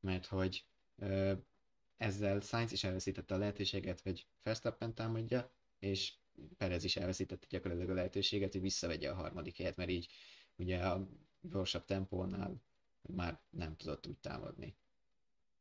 [0.00, 0.64] mert hogy
[1.96, 6.14] ezzel Sainz is elveszítette a lehetőséget, hogy Verstappen támadja, és
[6.56, 10.08] Perez is elveszítette gyakorlatilag a lehetőséget, hogy visszavegye a harmadik helyet, mert így
[10.56, 11.08] ugye a
[11.40, 12.62] gyorsabb tempónál
[13.14, 14.76] már nem tudott úgy támadni.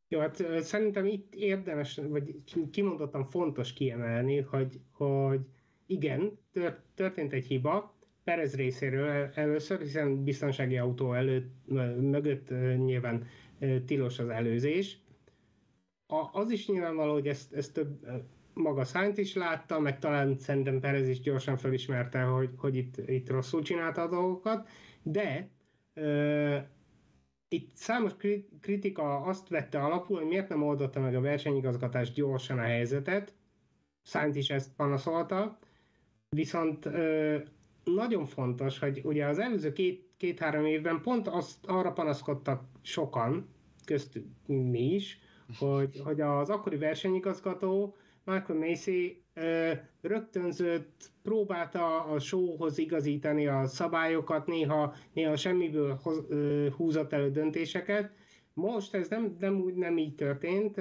[0.07, 2.35] Jó, hát szerintem itt érdemes, vagy
[2.71, 5.39] kimondottan fontos kiemelni, hogy, hogy
[5.85, 11.51] igen, tör, történt egy hiba, Perez részéről el- először, hiszen biztonsági autó előtt,
[11.99, 13.27] mögött nyilván
[13.85, 14.99] tilos az előzés.
[16.07, 18.15] A, az is nyilvánvaló, hogy ezt, ezt több ö,
[18.53, 23.29] maga Sainz is látta, meg talán szerintem Perez is gyorsan felismerte, hogy, hogy itt, itt
[23.29, 24.69] rosszul csinálta a dolgokat,
[25.03, 25.49] de
[25.93, 26.57] ö,
[27.47, 28.11] itt számos
[28.61, 33.33] kritika azt vette alapul, hogy miért nem oldotta meg a versenyigazgatás gyorsan a helyzetet,
[34.01, 35.59] Sainz is ezt panaszolta,
[36.29, 36.89] viszont
[37.83, 43.49] nagyon fontos, hogy ugye az előző két, két-három évben pont azt, arra panaszkodtak sokan,
[43.85, 45.19] köztük mi is,
[45.59, 49.23] hogy, hogy az akkori versenyigazgató Michael Macy
[50.01, 56.23] rögtönzött, próbálta a showhoz igazítani a szabályokat, néha, néha semmiből hoz,
[56.75, 58.11] húzott elő döntéseket.
[58.53, 60.75] Most ez nem, nem, úgy, nem így történt,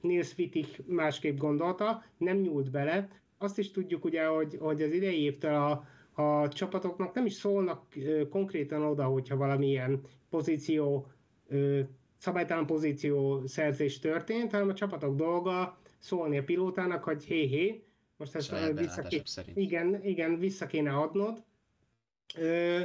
[0.00, 3.08] Nils Wittig másképp gondolta, nem nyúlt bele.
[3.38, 5.84] Azt is tudjuk ugye, hogy, hogy az idei évtől a,
[6.22, 7.86] a csapatoknak nem is szólnak
[8.30, 11.06] konkrétan oda, hogyha valamilyen pozíció,
[12.22, 17.84] szabálytalan pozíció szerzés történt, hanem a csapatok dolga szólni a pilótának, hogy hé, hé,
[18.16, 19.22] most ezt vissza ké...
[19.54, 21.44] igen, igen, vissza kéne adnod.
[22.36, 22.80] Ö,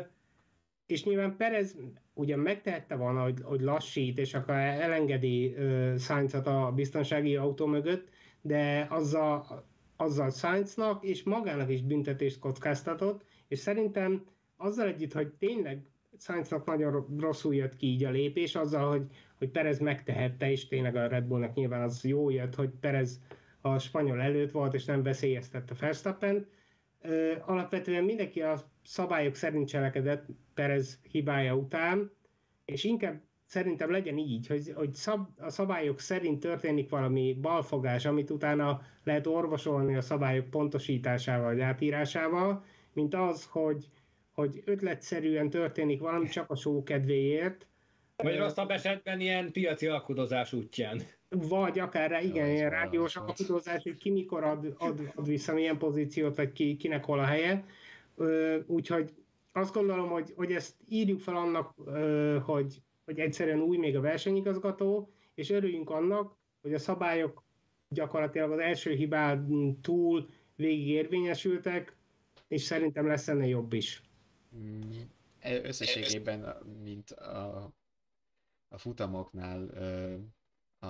[0.85, 1.75] és nyilván Perez
[2.13, 5.55] ugyan megtehette volna, hogy, hogy lassít, és akkor elengedi
[5.97, 8.09] Sainzot a biztonsági autó mögött,
[8.41, 15.85] de azzal, azzal Sainznak és magának is büntetést kockáztatott, és szerintem azzal együtt, hogy tényleg
[16.19, 19.05] Sainznak nagyon rosszul jött ki így a lépés, azzal, hogy,
[19.37, 23.19] hogy Perez megtehette, és tényleg a Red Bullnak nyilván az jó jött, hogy Perez
[23.61, 26.47] a spanyol előtt volt, és nem veszélyeztette Verstappen.
[27.45, 32.11] Alapvetően mindenki a szabályok szerint cselekedett Perez hibája után,
[32.65, 38.29] és inkább szerintem legyen így, hogy, hogy szab, a szabályok szerint történik valami balfogás, amit
[38.29, 43.89] utána lehet orvosolni a szabályok pontosításával vagy átírásával, mint az, hogy,
[44.31, 47.67] hogy ötletszerűen történik valami csak a só kedvéért.
[48.23, 51.01] Vagy rosszabb esetben ilyen piaci alkudozás útján.
[51.29, 56.35] Vagy akár, igen, ilyen rádiós alkudozás, hogy ki mikor ad, ad, ad vissza milyen pozíciót,
[56.35, 57.65] vagy ki, kinek hol a helye.
[58.65, 59.13] Úgyhogy
[59.51, 61.73] azt gondolom, hogy, hogy ezt írjuk fel annak,
[62.43, 67.43] hogy, hogy egyszerűen új még a versenyigazgató, és örüljünk annak, hogy a szabályok
[67.89, 69.47] gyakorlatilag az első hibán
[69.81, 71.95] túl végig érvényesültek,
[72.47, 74.01] és szerintem lesz ennél jobb is.
[74.55, 74.81] Mm,
[75.39, 77.71] e, összességében, mint a,
[78.67, 79.67] a futamoknál
[80.79, 80.87] a,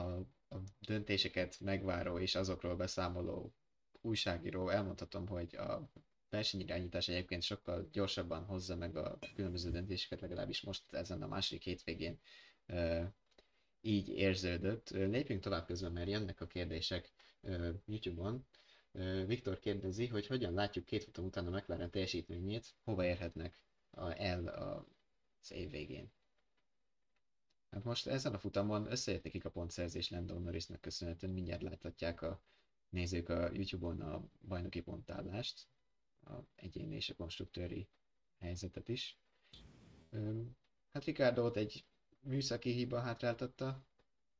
[0.55, 3.53] a döntéseket megváró és azokról beszámoló
[4.01, 5.89] újságíró, elmondhatom, hogy a
[6.29, 12.19] versenyirányítás egyébként sokkal gyorsabban hozza meg a különböző döntéseket, legalábbis most ezen a második hétvégén
[13.81, 14.89] így érződött.
[14.89, 17.11] Lépjünk tovább közben, mert jönnek a kérdések
[17.85, 18.45] YouTube-on.
[19.25, 23.59] Viktor kérdezi, hogy hogyan látjuk két futam után a McLaren teljesítményét, hova érhetnek
[24.17, 24.47] el
[25.41, 26.11] az év végén.
[27.71, 32.41] Hát most ezen a futamon összejött nekik a pontszerzés Landon Norrisnak köszönhetően, mindjárt láthatják a
[32.89, 35.67] nézők a YouTube-on a bajnoki pontállást,
[36.25, 37.87] a egyéni és a konstruktőri
[38.39, 39.17] helyzetet is.
[40.91, 41.85] Hát Ricardo egy
[42.19, 43.85] műszaki hiba hátráltatta.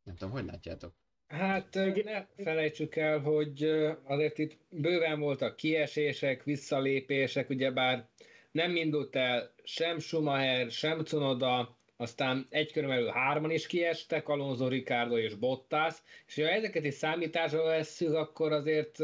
[0.04, 0.96] Nem tudom, hogy látjátok?
[1.28, 3.64] Hát ne felejtsük el, hogy
[4.04, 8.10] azért itt bőven voltak kiesések, visszalépések, ugyebár
[8.52, 14.68] nem indult el sem Schumacher, sem Cunoda, aztán egy körön belül hárman is kiestek, Alonso,
[14.68, 15.96] Ricardo és Bottas,
[16.28, 18.98] és ha ezeket is számításra vesszük, akkor azért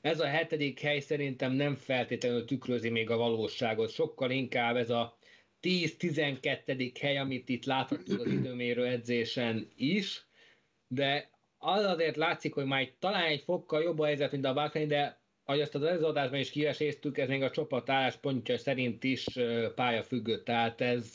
[0.00, 5.18] ez a hetedik hely szerintem nem feltétlenül tükrözi még a valóságot, sokkal inkább ez a
[5.62, 6.92] 10-12.
[7.00, 10.26] hely, amit itt láthatunk az időmérő edzésen is,
[10.88, 14.88] de az azért látszik, hogy már talán egy fokkal jobb a helyzet, mint a Bahrain,
[14.88, 19.26] de ahogy azt az adásban is kiveséztük, ez még a csapat álláspontja szerint is
[19.74, 20.42] pályafüggő.
[20.42, 21.12] Tehát ez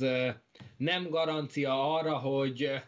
[0.77, 2.81] nem garancia arra, hogy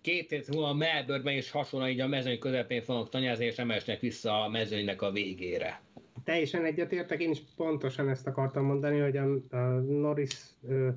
[0.00, 4.42] két hét múlva Melbourne-ben is hasonlóan így a mezőny közepén fognak tanyázni, és emelnek vissza
[4.44, 5.80] a mezőnynek a végére.
[6.24, 10.36] Teljesen egyetértek, én is pontosan ezt akartam mondani, hogy a, a Norris
[10.68, 10.88] ö,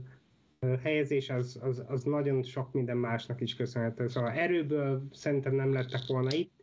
[0.83, 4.07] helyezés az, az, az nagyon sok minden másnak is köszönhető.
[4.07, 6.58] Szóval erőből szerintem nem lettek volna itt,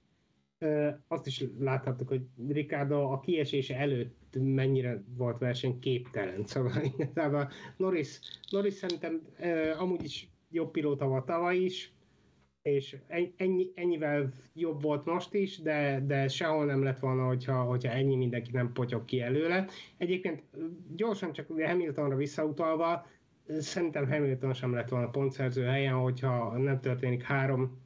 [1.08, 6.44] azt is láthattuk, hogy Ricardo a kiesése előtt mennyire volt verseny képtelen.
[6.52, 9.22] Szóval igazából Norris, Norris szerintem
[9.78, 11.94] amúgy is jobb pilóta volt tavaly is,
[12.62, 12.96] és
[13.36, 18.16] ennyi, ennyivel jobb volt most is, de, de sehol nem lett volna, hogyha, hogyha ennyi
[18.16, 19.66] mindenki nem potyog ki előle.
[19.96, 20.42] Egyébként
[20.96, 23.06] gyorsan csak Hamiltonra visszautalva,
[23.58, 27.78] szerintem Hamilton sem lett volna pontszerző helyen, hogyha nem történik három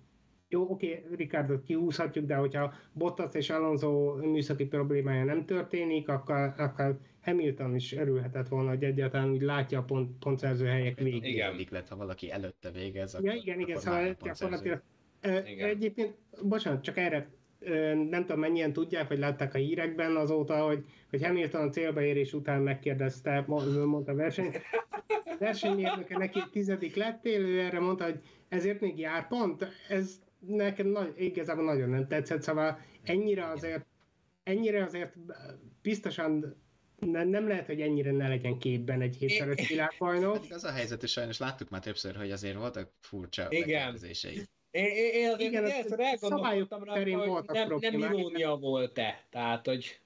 [0.52, 6.54] jó, oké, okay, Ricardo kihúzhatjuk, de hogyha Bottas és Alonso műszaki problémája nem történik, akkor,
[6.56, 11.24] akkor Hamilton is örülhetett volna, hogy egyáltalán úgy látja a pont, pontszerző helyek végét.
[11.24, 14.82] Igen, lett, ha valaki előtte végez, akkor, ja, igen, igen, szóval gyakorlatilag
[15.58, 17.28] Egyébként, bocsánat, csak erre
[18.08, 22.62] nem tudom mennyien tudják, vagy látták a hírekben azóta, hogy, hogy Hamilton a célbaérés után
[22.62, 24.52] megkérdezte, mondta a verseny,
[25.38, 29.66] versenymérnöke neki tizedik lettél, ő erre mondta, hogy ezért még jár pont.
[29.88, 33.86] Ez nekem nagy, igazából nagyon nem tetszett, szóval ennyire azért,
[34.42, 35.14] ennyire azért
[35.82, 36.56] biztosan
[36.98, 40.34] nem, nem lehet, hogy ennyire ne legyen képben egy hétszeres világbajnok.
[40.34, 43.96] Hát az a helyzet, és sajnos láttuk már többször, hogy azért voltak furcsa Igen.
[44.70, 49.26] Én, én, azért Igen, ezt elgondoltam rá, hogy nem, nem irónia volt-e.
[49.30, 50.00] Tehát, hogy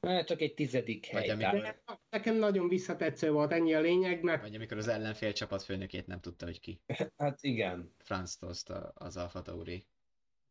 [0.00, 1.20] csak egy tizedik hely.
[1.20, 1.60] Vagy amikor...
[1.60, 4.42] De nekem nagyon visszatetsző volt, ennyi a lényeg, mert...
[4.42, 6.80] Vagy amikor az ellenfél csapat főnökét nem tudta, hogy ki.
[7.16, 7.94] hát igen.
[7.98, 9.86] Franz Tost az Alfa Tauri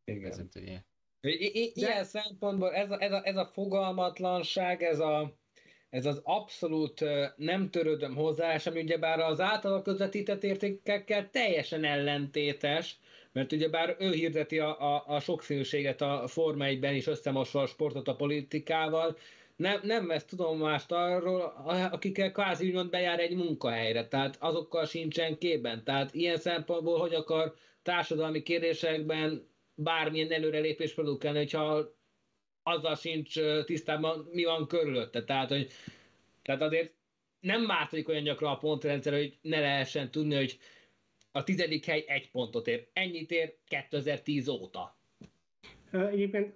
[0.03, 0.29] igen.
[0.29, 0.85] vezetője.
[1.21, 2.03] I- I- ilyen De...
[2.03, 5.37] szempontból ez a, ez, a, ez a fogalmatlanság, ez a
[5.89, 7.03] ez az abszolút
[7.35, 12.99] nem törődöm hozzáállás, ami ugyebár az általa közvetített értékekkel teljesen ellentétes,
[13.31, 18.07] mert ugyebár ő hirdeti a, a, a sokszínűséget a Forma 1-ben is összemosva a sportot
[18.07, 19.17] a politikával,
[19.59, 21.41] nem, nem vesz tudomást arról,
[21.91, 25.83] akikkel kvázi úgymond bejár egy munkahelyre, tehát azokkal sincsen képben.
[25.83, 31.93] Tehát ilyen szempontból, hogy akar társadalmi kérdésekben bármilyen előrelépés produkálni, hogyha
[32.63, 35.23] azzal sincs tisztában, mi van körülötte.
[35.23, 35.71] Tehát, hogy,
[36.41, 36.93] tehát azért
[37.39, 40.59] nem változik olyan gyakran a pontrendszer, hogy ne lehessen tudni, hogy
[41.31, 42.87] a tizedik hely egy pontot ér.
[42.93, 44.97] Ennyit ér 2010 óta.
[45.91, 46.53] Egyébként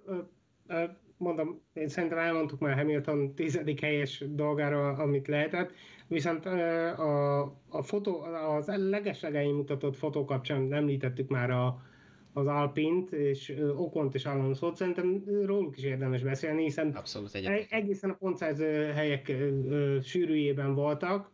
[1.24, 5.72] mondom, én szerintem elmondtuk már Hamilton tizedik helyes dolgára, amit lehetett,
[6.08, 8.22] viszont a, a fotó,
[8.58, 11.82] az legeslegei mutatott fotó kapcsán említettük már a,
[12.34, 18.10] az Alpint, és Okont és Alonso szerintem róluk is érdemes beszélni, hiszen Abszolút egy, egészen
[18.10, 19.32] a pontszerző helyek
[20.02, 21.32] sűrűjében voltak.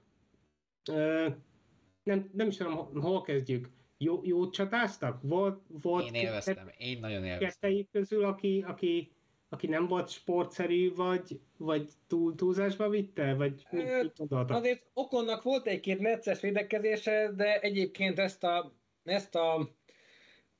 [2.04, 3.70] Nem, nem is tudom, hol kezdjük.
[3.98, 5.22] Jó, jót csatáztak?
[5.22, 7.88] Volt, volt én élveztem, én nagyon élveztem.
[7.92, 9.12] közül, aki, aki,
[9.50, 13.34] aki nem volt sportszerű, vagy, vagy túl, túlzásba vitte?
[13.34, 14.58] Vagy mit, mit gondoltak?
[14.58, 19.78] Azért Okonnak volt egy-két necces védekezése, de egyébként ezt a, ezt a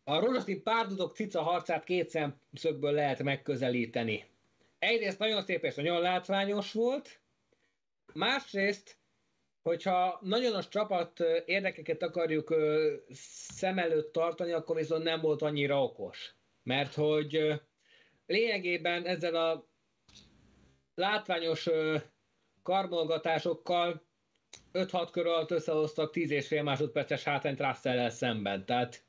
[0.10, 4.26] a rózsaszín párdudok cica harcát két szemszögből lehet megközelíteni.
[4.80, 7.22] Egyrészt nagyon szép és nagyon látványos volt,
[8.14, 8.98] másrészt,
[9.62, 12.56] hogyha nagyon a csapat érdekeket akarjuk
[13.50, 16.36] szem előtt tartani, akkor viszont nem volt annyira okos.
[16.64, 17.62] Mert hogy
[18.30, 19.70] lényegében ezzel a
[20.96, 21.70] látványos
[22.64, 24.08] karmolgatásokkal
[24.74, 28.66] 5-6 kör alatt összehoztak 10 és fél másodperces hátrányt russell szemben.
[28.66, 29.04] Tehát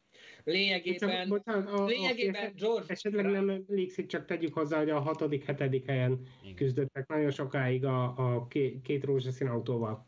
[0.44, 2.84] Lényegében, csak, bocsánat, a, lényegében a, George...
[2.88, 6.54] Esetleg nem légszik, csak tegyük hozzá, hogy a hatodik, hetedik helyen Igen.
[6.54, 10.06] küzdöttek nagyon sokáig a, a két, két rózsaszín autóval.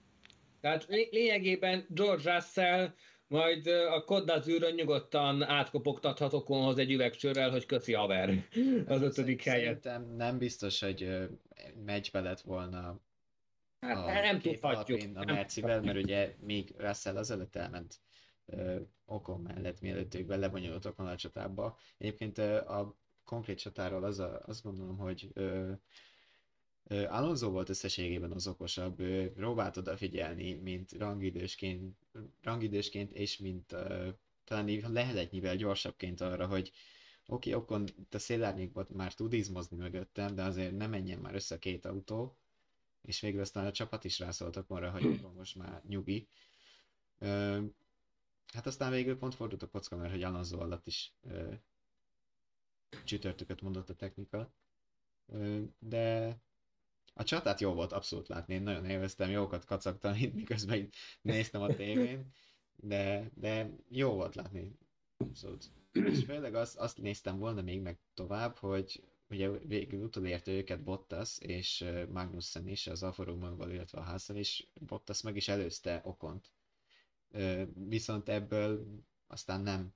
[0.60, 2.94] Tehát lényegében George Russell
[3.32, 8.48] majd a Kodazűrön nyugodtan átkopogtathat okonhoz egy üvegcsőrrel, hogy köszi haver
[8.86, 9.82] az ötödik helyet.
[9.82, 11.28] Szerintem nem biztos, hogy
[11.84, 13.00] meccsbe lett volna
[13.80, 15.00] hát, a nem tudhatjuk.
[15.14, 18.00] a Mercivel, mert ugye még Russell azelőtt elment
[19.04, 21.78] okon mellett, mielőtt ők belebonyolultak a csatába.
[21.98, 25.72] Egyébként a konkrét csatáról az a, azt gondolom, hogy ö, ö,
[26.88, 31.96] Alonso volt összességében az okosabb, ő próbált odafigyelni, mint rangidősként,
[32.42, 34.08] rangidősként és mint ö,
[34.44, 36.72] talán leheletnyivel gyorsabbként arra, hogy
[37.26, 41.58] oké, okay, okon a szélárnyékban már tud izmozni mögöttem, de azért nem menjen már össze
[41.58, 42.36] két autó,
[43.02, 46.28] és végül aztán a csapat is rászóltak arra, hogy most már nyugi.
[48.52, 51.52] Hát aztán végül pont fordult a kocka, mert hogy Alonso alatt is ö,
[53.04, 54.52] csütörtököt mondott a technika.
[55.78, 56.36] De
[57.14, 60.88] a csatát jó volt abszolút látni, én nagyon élveztem, jókat kacagtam miközben
[61.22, 62.32] néztem a tévén,
[62.76, 64.78] de, de jó volt látni,
[65.16, 65.70] abszolút.
[65.92, 71.38] És főleg azt, azt néztem volna még meg tovább, hogy ugye végül utolérte őket Bottas
[71.38, 76.52] és Magnussen is az Alfa Romeo-val, illetve a Hassel, és Bottas meg is előzte Okont
[77.74, 78.86] viszont ebből
[79.26, 79.94] aztán nem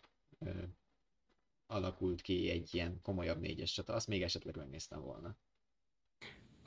[1.66, 5.36] alakult ki egy ilyen komolyabb négyes csata, azt még esetleg megnéztem volna.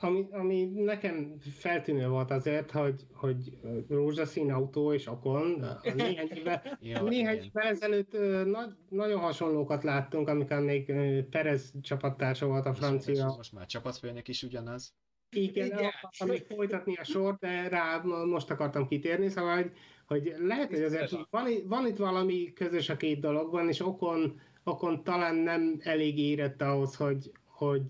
[0.02, 3.58] Ami, ami nekem feltűnő volt azért, hogy, hogy
[3.88, 5.64] rózsaszín autó és Okon,
[5.96, 8.12] néhány évvel, ja, néhány évvel ezelőtt
[8.46, 10.92] na, nagyon hasonlókat láttunk, amikor még
[11.30, 13.24] Perez csapattársa volt a francia.
[13.24, 14.94] Most, most már csapatfőnök is ugyanaz.
[15.36, 15.78] Igen, Igen.
[15.78, 19.72] akartam még folytatni a sort, de rá most akartam kitérni, szóval hogy
[20.10, 25.04] hogy lehet, hogy azért van, van itt valami közös a két dologban, és okon, okon
[25.04, 27.82] talán nem elég érett ahhoz, hogy, hogy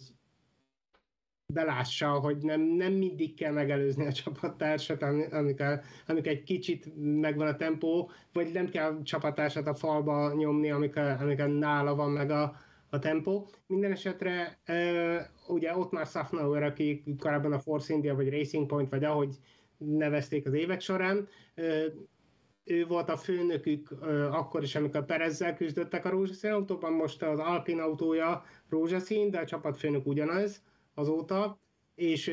[1.53, 7.57] belássa, hogy nem, nem mindig kell megelőzni a csapattársat, amikor, amikor egy kicsit megvan a
[7.57, 12.57] tempó, vagy nem kell a csapattársat a falba nyomni, amikor, amikor nála van meg a,
[12.91, 13.49] a tempó.
[13.67, 14.59] Minden esetre
[15.49, 19.37] ugye ott már Safnauer, aki korábban a Force India, vagy Racing Point, vagy ahogy
[19.79, 21.29] nevezték az évek során,
[22.65, 23.91] ő volt a főnökük
[24.31, 29.47] akkor is, amikor Perezzel küzdöttek a rózsaszín autóban, most az Alpin autója rózsaszín, de a
[29.47, 30.63] csapatfőnök ugyanaz
[31.01, 31.61] azóta,
[31.95, 32.31] és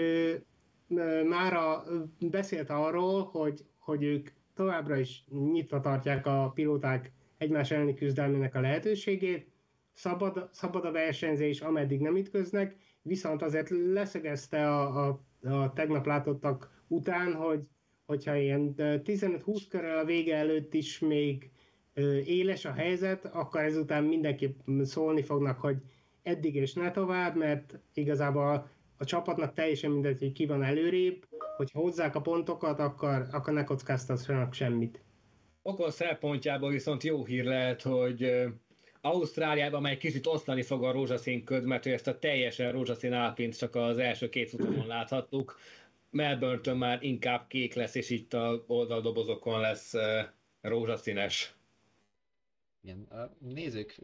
[1.28, 1.84] már a,
[2.20, 8.62] beszélt arról, hogy, hogy ők továbbra is nyitva tartják a pilóták egymás elleni küzdelmének a
[8.62, 9.48] lehetőségét,
[9.94, 16.84] szabad, szabad a versenyzés, ameddig nem ütköznek, viszont azért leszögezte a, a, a tegnap látottak
[16.88, 17.60] után, hogy
[18.06, 21.52] hogyha ilyen 15-20 körül a vége előtt is még
[22.26, 25.78] éles a helyzet, akkor ezután mindenképp szólni fognak, hogy
[26.28, 31.26] eddig és ne tovább, mert igazából a csapatnak teljesen mindegy, hogy ki van előrébb,
[31.58, 35.02] hogyha hozzák a pontokat, akkor, akkor ne kockáztassanak semmit.
[35.62, 38.32] Okon szempontjából viszont jó hír lehet, hogy
[39.02, 43.58] Ausztráliában már egy kicsit osztani fog a rózsaszín köd, mert ezt a teljesen rózsaszín alpint
[43.58, 45.60] csak az első két futamon láthattuk.
[46.10, 49.94] melbourne már inkább kék lesz, és itt a oldaldobozokon lesz
[50.62, 51.56] rózsaszínes.
[52.84, 54.00] Igen, a nézők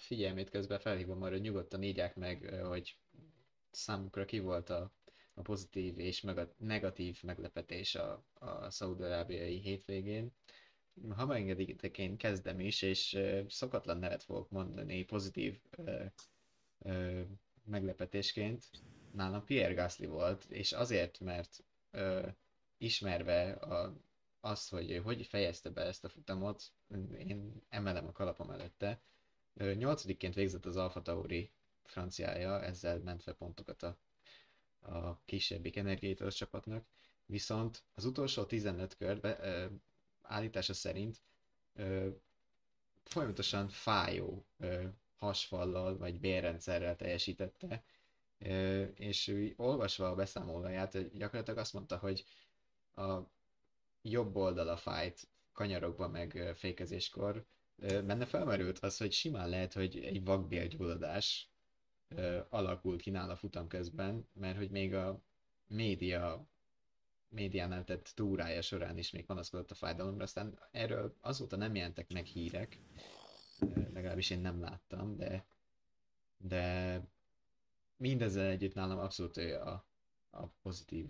[0.00, 2.98] figyelmét közben felhívom arra, hogy nyugodtan írják meg, hogy
[3.70, 4.92] számukra ki volt a,
[5.34, 10.32] a pozitív és meg a negatív meglepetés a, a szaudarábiai hétvégén.
[11.08, 13.18] Ha megengeditek, én kezdem is, és
[13.48, 16.04] szokatlan nevet fogok mondani pozitív ö,
[16.78, 17.20] ö,
[17.64, 18.64] meglepetésként.
[19.12, 22.28] Nálam Pierre Gasly volt, és azért, mert ö,
[22.78, 23.96] ismerve a,
[24.40, 26.62] azt, hogy hogy fejezte be ezt a futamot,
[27.18, 29.02] én emelem a kalapom előtte.
[29.74, 31.50] Nyolcadikként végzett az Alfa Tauri
[31.84, 33.96] franciája, ezzel ment fel pontokat a,
[34.80, 36.86] a kisebbik energiaitos csapatnak,
[37.26, 39.66] viszont az utolsó 15 körbe ö,
[40.22, 41.20] állítása szerint
[41.74, 42.08] ö,
[43.04, 44.84] folyamatosan fájó ö,
[45.16, 47.82] hasfallal vagy bérrendszerrel teljesítette,
[48.94, 52.24] és ő olvasva a beszámolóját gyakorlatilag azt mondta, hogy
[52.94, 53.18] a
[54.02, 57.44] jobb oldala fájt kanyarokba meg fékezéskor,
[57.80, 61.50] benne felmerült az, hogy simán lehet, hogy egy vakbélgyulladás
[62.48, 65.20] alakult ki nála futam közben, mert hogy még a
[65.66, 66.46] média
[67.30, 72.24] médiánál tett túrája során is még panaszkodott a fájdalomra, aztán erről azóta nem jelentek meg
[72.24, 72.78] hírek,
[73.92, 75.46] legalábbis én nem láttam, de,
[76.36, 77.00] de
[77.96, 79.84] mindezzel együtt nálam abszolút ő a,
[80.30, 81.06] a pozitív.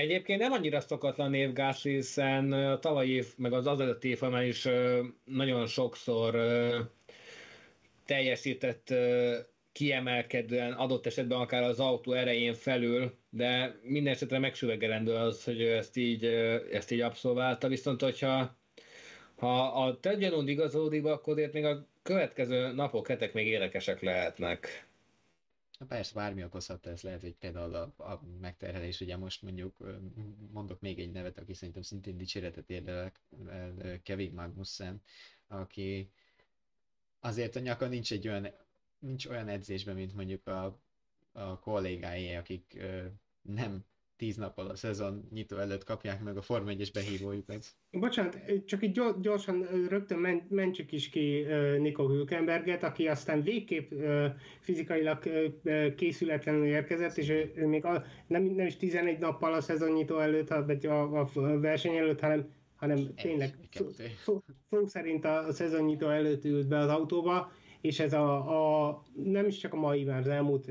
[0.00, 4.44] Egyébként nem annyira szokatlan név Gásri, hiszen a tavalyi év, meg az az előtti évben
[4.44, 4.68] is
[5.24, 6.36] nagyon sokszor
[8.04, 8.94] teljesített
[9.72, 15.76] kiemelkedően, adott esetben akár az autó erején felül, de minden esetre megsüvegelendő az, hogy ő
[15.76, 16.24] ezt így,
[16.72, 18.58] ezt így abszolválta, viszont hogyha
[19.36, 24.89] ha a Ted Gyanund igazódik, akkor azért még a következő napok, hetek még érdekesek lehetnek.
[25.80, 29.76] Na persze, bármi okozhatta ez lehet, hogy például a, a megterhelés, ugye most mondjuk
[30.52, 33.12] mondok még egy nevet, aki szerintem szintén dicséretet érdemel,
[34.02, 35.02] Kevin Magnussen,
[35.46, 36.10] aki
[37.20, 38.48] azért a nyaka nincs egy olyan,
[38.98, 40.80] nincs olyan edzésben, mint mondjuk a,
[41.32, 42.82] a kollégái, akik
[43.42, 43.84] nem
[44.20, 47.66] tíz nappal a szezon nyitó előtt kapják meg a Forma 1-es behívójukat.
[47.90, 51.46] Bocsánat, csak így gyorsan rögtön mentsük is ki
[51.78, 53.92] Nico Hülkenberget, aki aztán végképp
[54.60, 55.18] fizikailag
[55.96, 60.48] készületlenül érkezett, és ő, még a, nem, nem is 11 nappal a szezon nyitó előtt,
[60.48, 63.54] vagy a, a verseny előtt, hanem hanem tényleg
[64.24, 69.58] szó szerint a szezonnyitó előtt ült be az autóba, és ez a, a nem is
[69.58, 70.68] csak a mai, mert az elmúlt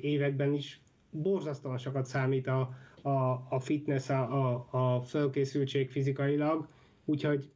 [0.00, 0.80] években is
[1.10, 2.70] borzasztóan sokat számít a,
[3.02, 6.66] a, a fitness, a, a, a fölkészültség fizikailag,
[7.04, 7.50] úgyhogy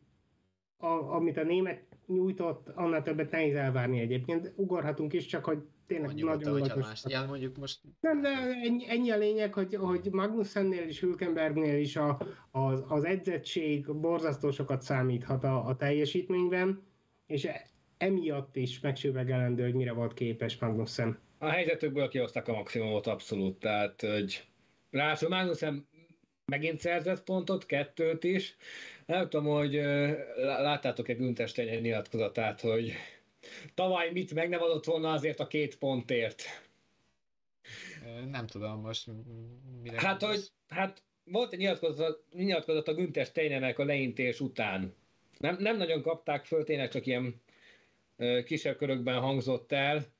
[0.76, 4.52] a, amit a német nyújtott, annál többet nehéz elvárni egyébként.
[4.56, 7.04] Ugorhatunk is, csak hogy tényleg mondjuk nagyon nagy más.
[7.08, 7.80] Ja, mondjuk most...
[8.00, 8.28] Nem, de
[8.64, 12.18] ennyi, ennyi a lényeg, hogy, hogy Magnussennél és Hülkenbergnél is a,
[12.50, 16.82] az, az edzettség borzasztó sokat számíthat a, a teljesítményben,
[17.26, 17.48] és
[17.96, 21.18] emiatt is megsüvegelendő, hogy mire volt képes Magnussen.
[21.42, 24.44] A helyzetükből kihozták a maximumot abszolút, tehát hogy
[24.90, 25.88] ráadásul Magnussen
[26.44, 28.56] megint szerzett pontot, kettőt is.
[29.06, 29.72] Nem tudom, hogy
[30.36, 32.92] láttátok-e Günther Steiner nyilatkozatát, hogy
[33.74, 36.42] tavaly mit meg nem adott volna azért a két pontért.
[38.30, 39.10] Nem tudom most
[39.82, 44.94] mire Hát, hogy, hát volt egy nyilatkozat, nyilatkozat a Günther Steinernek a leintés után.
[45.38, 47.42] Nem, nem nagyon kapták föl, tényleg csak ilyen
[48.44, 50.11] kisebb körökben hangzott el.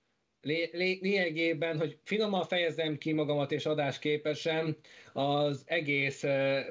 [0.42, 4.76] Lényegében, hogy finoman fejezem ki magamat és adásképesen,
[5.12, 6.20] az egész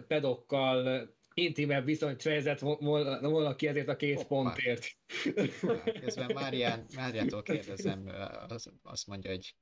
[0.08, 4.28] pedokkal intimebb viszonyt fejezett volna ki ezért a két Hoppa.
[4.28, 4.86] pontért.
[6.00, 8.12] Közben Márián, Máriától kérdezem,
[8.48, 9.56] az, azt mondja, hogy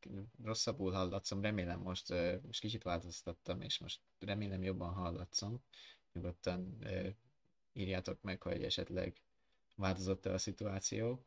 [0.43, 2.14] rosszabbul hallatszom, remélem most,
[2.45, 5.64] most kicsit változtattam, és most remélem jobban hallatszom.
[6.14, 6.78] Nyugodtan
[7.74, 9.14] írjátok meg, hogy esetleg
[9.76, 11.26] változott-e a szituáció.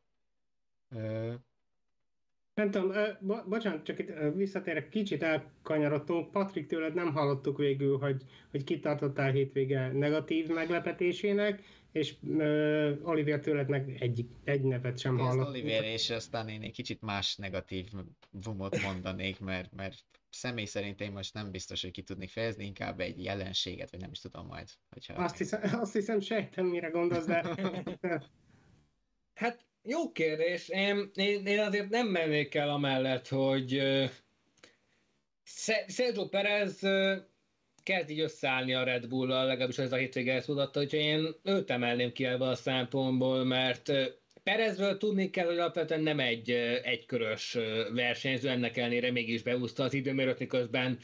[2.54, 6.30] Nem tudom, bo- bocsánat, csak itt visszatérek, kicsit elkanyarodtunk.
[6.30, 13.68] Patrik, tőled nem hallottuk végül, hogy, hogy kitartottál hétvége negatív meglepetésének, és uh, Oliver tőled
[13.68, 15.48] meg egy, egy nevet sem hallottunk.
[15.48, 17.88] Oliver, és aztán én egy kicsit más negatív
[18.30, 23.00] vumot mondanék, mert, mert személy szerint én most nem biztos, hogy ki tudnék fejezni, inkább
[23.00, 24.68] egy jelenséget, vagy nem is tudom majd.
[24.90, 27.42] Hogyha azt, hiszem, azt hiszem, sejtem, mire gondolsz, de...
[29.40, 30.68] hát jó kérdés.
[30.68, 34.10] Én, én, én azért nem mennék el amellett, hogy uh,
[35.88, 37.16] Sergio Perez uh,
[37.82, 41.70] kezd így összeállni a Red Bull-al, legalábbis ez a hétvége ezt tudatta, hogy én őt
[41.70, 44.04] emelném ki ebbe a szempontból, mert uh,
[44.42, 46.50] Perezről tudni kell, hogy alapvetően nem egy
[46.82, 47.58] egykörös
[47.92, 50.98] versenyző, ennek ellenére mégis beúszta az időmérőt, miközben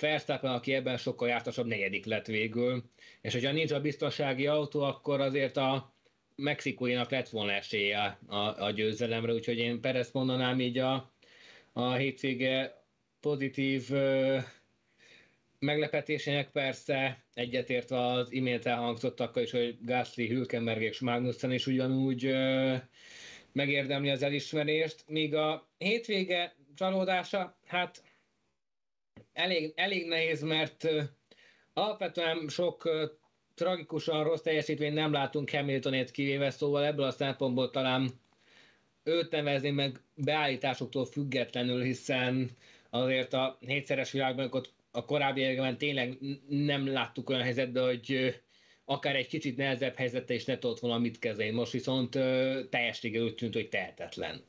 [0.00, 2.84] Verstappen, aki ebben sokkal jártasabb negyedik lett végül,
[3.20, 5.97] és hogyha nincs a biztonsági autó, akkor azért a
[6.38, 11.12] mexikóinak lett volna esélye a, a győzelemre, úgyhogy én Perez mondanám így a,
[11.72, 12.82] a hétvége
[13.20, 14.38] pozitív ö,
[15.58, 22.74] meglepetésének persze egyetértve az imént elhangzottakkal is, hogy Gasly, Hülkenberg és Magnussen is ugyanúgy ö,
[23.52, 28.02] megérdemli az elismerést, míg a hétvége csalódása, hát
[29.32, 31.02] elég, elég nehéz, mert ö,
[31.72, 32.88] alapvetően sok
[33.58, 38.10] tragikusan rossz teljesítményt nem látunk Hamiltonét kivéve, szóval ebből a szempontból talán
[39.04, 42.50] őt nevezni meg beállításoktól függetlenül, hiszen
[42.90, 48.34] azért a hétszeres világban a korábbi években tényleg nem láttuk olyan helyzetben, hogy
[48.84, 51.52] akár egy kicsit nehezebb helyzete is ne tudott volna mit kezelni.
[51.52, 52.10] Most viszont
[52.70, 54.42] teljességgel úgy tűnt, hogy tehetetlen.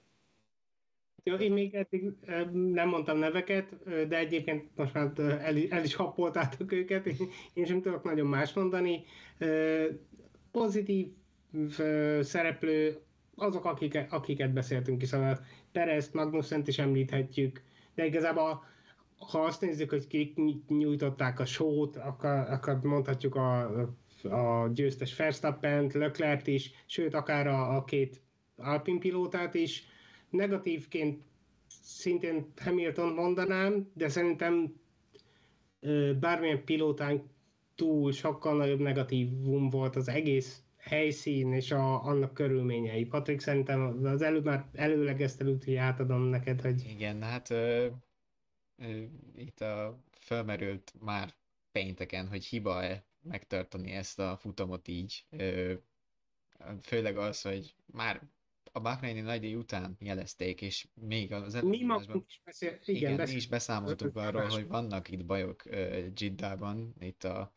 [1.23, 2.11] Jó, én még eddig
[2.53, 3.75] nem mondtam neveket,
[4.07, 7.07] de egyébként most már el, el is happoltátok őket,
[7.53, 9.03] én sem tudok nagyon más mondani.
[10.51, 11.07] Pozitív
[12.21, 12.97] szereplő
[13.35, 15.39] azok, akiket, akiket beszéltünk is, szóval
[15.71, 17.61] Perezt, Magnussent is említhetjük,
[17.95, 18.63] de igazából
[19.31, 20.35] ha azt nézzük, hogy kik
[20.67, 23.61] nyújtották a sót, akkor, akkor mondhatjuk a,
[24.23, 28.21] a győztes Verstappen-t, Leclerc is, sőt akár a, a két
[28.55, 29.83] Alpin pilótát is,
[30.29, 31.23] Negatívként
[31.67, 34.73] szintén Hamilton mondanám, de szerintem
[36.19, 37.29] bármilyen pilótán
[37.75, 43.05] túl sokkal nagyobb negatívum volt az egész helyszín és a, annak körülményei.
[43.05, 46.85] Patrik, szerintem az előbb már előlegezte, úgyhogy átadom neked, hogy...
[46.89, 47.87] Igen, hát ö,
[48.77, 49.03] ö,
[49.35, 51.33] itt a felmerült már
[51.71, 55.25] pénteken, hogy hiba-e megtartani ezt a futamot így.
[55.29, 55.73] Ö,
[56.81, 58.21] főleg az, hogy már
[58.71, 62.25] a Bahreini nagydíj után jelezték, és még az előadásban...
[62.27, 67.23] is beszél, igen, igen beszél, is beszámoltuk arról, hogy vannak itt bajok uh, Jiddában, itt
[67.23, 67.53] a,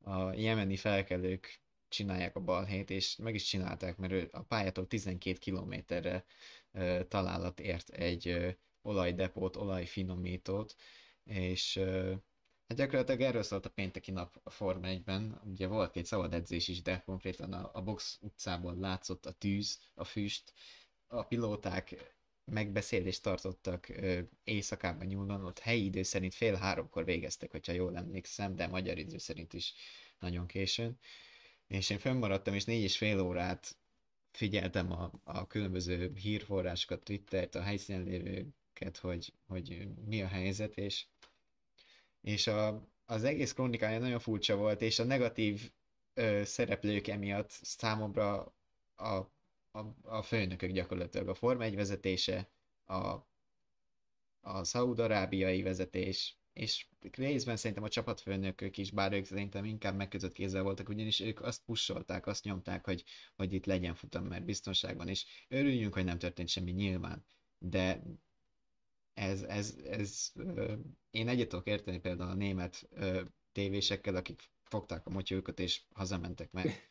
[0.00, 6.24] a jemeni felkelők csinálják a balhét, és meg is csinálták, mert a pályától 12 kilométerre
[6.72, 8.48] uh, találat ért egy uh,
[8.82, 10.74] olajdepót, olajfinomítót,
[11.24, 12.12] és uh,
[12.68, 15.40] Hát gyakorlatilag erről szólt a pénteki nap a Forma 1-ben.
[15.44, 19.78] Ugye volt egy szabad edzés is, de konkrétan a, a box utcából látszott a tűz,
[19.94, 20.52] a füst,
[21.06, 22.14] a pilóták
[22.44, 28.56] megbeszélést tartottak ö, éjszakában nyúlva, ott helyi idő szerint fél háromkor végeztek, hogyha jól emlékszem,
[28.56, 29.74] de magyar idő szerint is
[30.18, 30.98] nagyon későn.
[31.66, 33.76] És én fönnmaradtam, és négy és fél órát
[34.32, 41.06] figyeltem a, a különböző hírforrásokat, Twittert, a helyszínen lévőket, hogy, hogy mi a helyzet, és
[42.28, 45.72] és a, az egész kronikája nagyon furcsa volt, és a negatív
[46.14, 48.54] ö, szereplők emiatt számomra
[48.94, 49.14] a,
[49.70, 52.50] a, a főnökök gyakorlatilag a Forma 1 vezetése,
[52.84, 53.16] a,
[54.40, 60.62] a szaudarábiai vezetés, és részben szerintem a csapatfőnökök is, bár ők szerintem inkább megkötött kézzel
[60.62, 63.04] voltak, ugyanis ők azt pusolták, azt nyomták, hogy,
[63.36, 67.24] hogy itt legyen futam, mert biztonságban, és örüljünk, hogy nem történt semmi nyilván,
[67.58, 68.02] de
[69.18, 70.32] ez, ez, ez
[71.10, 72.88] én egyet tudok érteni például a német
[73.52, 76.90] tévésekkel, akik fogták a motyókat és hazamentek, mert,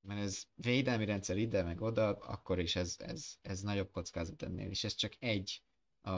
[0.00, 4.68] mert ez védelmi rendszer ide meg oda, akkor is ez, ez, ez nagyobb kockázat ennél,
[4.70, 5.62] és ez csak egy
[6.00, 6.10] a,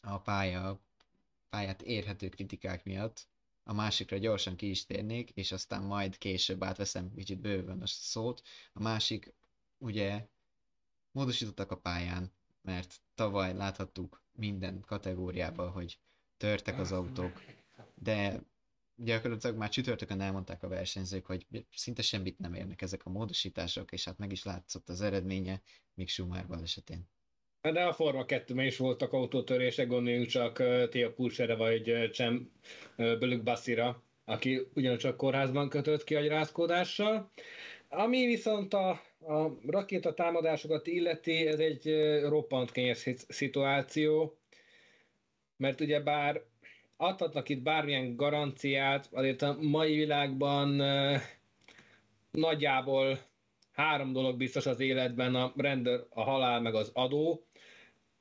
[0.00, 0.82] a pálya,
[1.48, 3.28] pályát érhető kritikák miatt,
[3.62, 8.42] a másikra gyorsan ki is térnék, és aztán majd később átveszem kicsit bőven a szót.
[8.72, 9.34] A másik,
[9.78, 10.28] ugye
[11.10, 12.32] módosítottak a pályán,
[12.68, 15.98] mert tavaly láthattuk minden kategóriában, hogy
[16.36, 17.42] törtek az autók,
[17.94, 18.40] de
[18.96, 24.04] gyakorlatilag már csütörtökön elmondták a versenyzők, hogy szinte semmit nem érnek ezek a módosítások, és
[24.04, 25.62] hát meg is látszott az eredménye,
[25.94, 27.08] még Schumacher balesetén.
[27.60, 30.56] De a Forma 2 is voltak autótörések, gondoljunk csak
[30.88, 32.50] Tia Pulsere vagy Cem
[32.96, 37.30] Bölük Bassira, aki ugyancsak kórházban kötött ki agyrázkódással.
[37.88, 41.84] Ami viszont a, a rakéta támadásokat illeti, ez egy
[42.22, 44.36] roppant kényes szituáció,
[45.56, 46.42] mert ugye bár
[46.96, 50.68] adhatnak itt bármilyen garanciát, azért a mai világban
[52.30, 53.18] nagyjából
[53.72, 57.44] három dolog biztos az életben, a rendőr, a halál, meg az adó.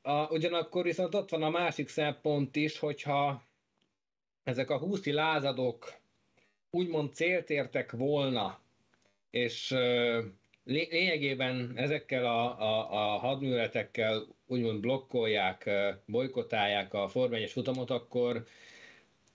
[0.02, 3.44] A, ugyanakkor viszont ott van a másik szempont is, hogyha
[4.44, 5.94] ezek a húszi lázadók
[6.70, 8.60] úgymond célt értek volna,
[9.30, 9.76] és
[10.68, 15.70] lényegében ezekkel a, a, a hadműveletekkel úgymond blokkolják,
[16.06, 18.46] bolykotálják a Forma 1 futamot, akkor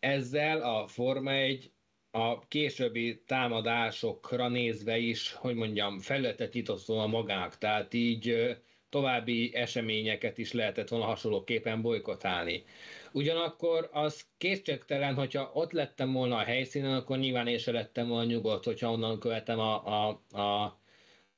[0.00, 1.70] ezzel a Forma 1
[2.10, 8.56] a későbbi támadásokra nézve is, hogy mondjam, felületet nyitott a magának, tehát így
[8.88, 12.64] további eseményeket is lehetett volna hasonlóképpen bolykotálni.
[13.12, 18.24] Ugyanakkor az kétségtelen, hogyha ott lettem volna a helyszínen, akkor nyilván én se lettem volna
[18.24, 20.80] nyugodt, hogyha onnan követem a, a, a,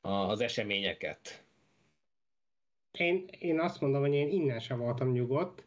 [0.05, 1.45] az eseményeket.
[2.99, 5.65] Én, én azt mondom, hogy én innen sem voltam nyugodt.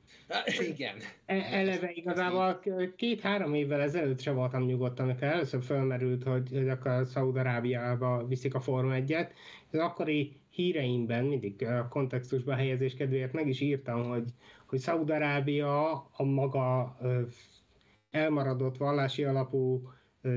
[0.73, 0.95] Igen.
[1.25, 2.59] E, eleve igazából
[2.95, 8.59] két-három évvel ezelőtt sem voltam nyugodt, amikor először felmerült, hogy, hogy akkor Szaúd-Arábiába viszik a
[8.59, 9.29] Forma 1-et.
[9.71, 14.29] Az akkori híreimben, mindig a kontextusba helyezés kedvéért meg is írtam, hogy,
[14.65, 16.97] hogy Szaúd-Arábia a maga
[18.11, 19.89] elmaradott vallási alapú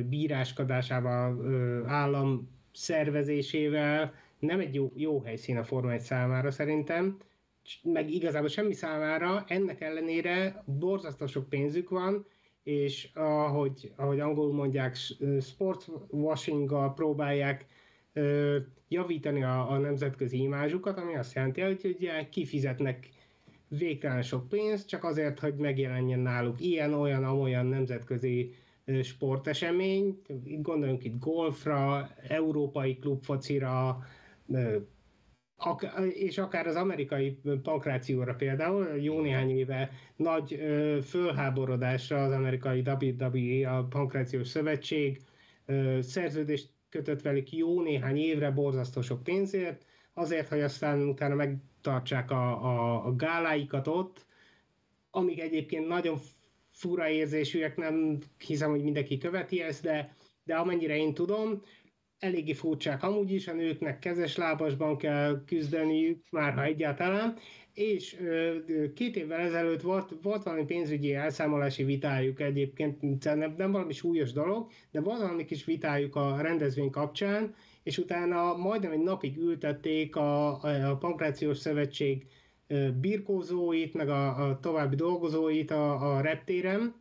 [0.09, 1.45] bíráskodásával,
[1.89, 4.15] állam szervezésével.
[4.39, 7.17] Nem egy jó, jó helyszín a Forma 1 számára szerintem,
[7.83, 12.27] meg igazából semmi számára, ennek ellenére borzasztó sok pénzük van,
[12.63, 14.97] és ahogy, ahogy angolul mondják,
[15.41, 17.67] sportwashinggal próbálják
[18.89, 23.09] javítani a, a nemzetközi imázsukat, ami azt jelenti, hogy ugye kifizetnek
[23.69, 28.55] végtelen sok pénzt, csak azért, hogy megjelenjen náluk ilyen, olyan, amolyan nemzetközi
[29.03, 30.23] sportesemény.
[30.63, 33.99] Gondoljunk itt golfra, európai klubfocira,
[36.09, 40.61] és akár az amerikai pankrációra például, jó néhány éve nagy
[41.05, 45.21] fölháborodásra az amerikai WWE, a pankrációs szövetség
[46.01, 52.65] szerződést kötött velük jó néhány évre borzasztó sok pénzért, azért, hogy aztán utána megtartsák a,
[52.65, 54.27] a, a gáláikat ott,
[55.11, 56.19] amik egyébként nagyon
[56.81, 61.63] fura érzésűek, nem hiszem, hogy mindenki követi ezt, de, de amennyire én tudom,
[62.19, 67.37] eléggé furcsák amúgy is, a nőknek kezes lábasban kell küzdeniük, már ha egyáltalán,
[67.75, 68.17] és
[68.95, 74.71] két évvel ezelőtt volt, volt valami pénzügyi elszámolási vitájuk egyébként, nem, nem valami súlyos dolog,
[74.91, 80.63] de volt valami kis vitájuk a rendezvény kapcsán, és utána majdnem egy napig ültették a,
[80.91, 82.27] a Pankrációs Szövetség
[83.01, 86.95] birkózóit, meg a, a további dolgozóit a, a reptéren,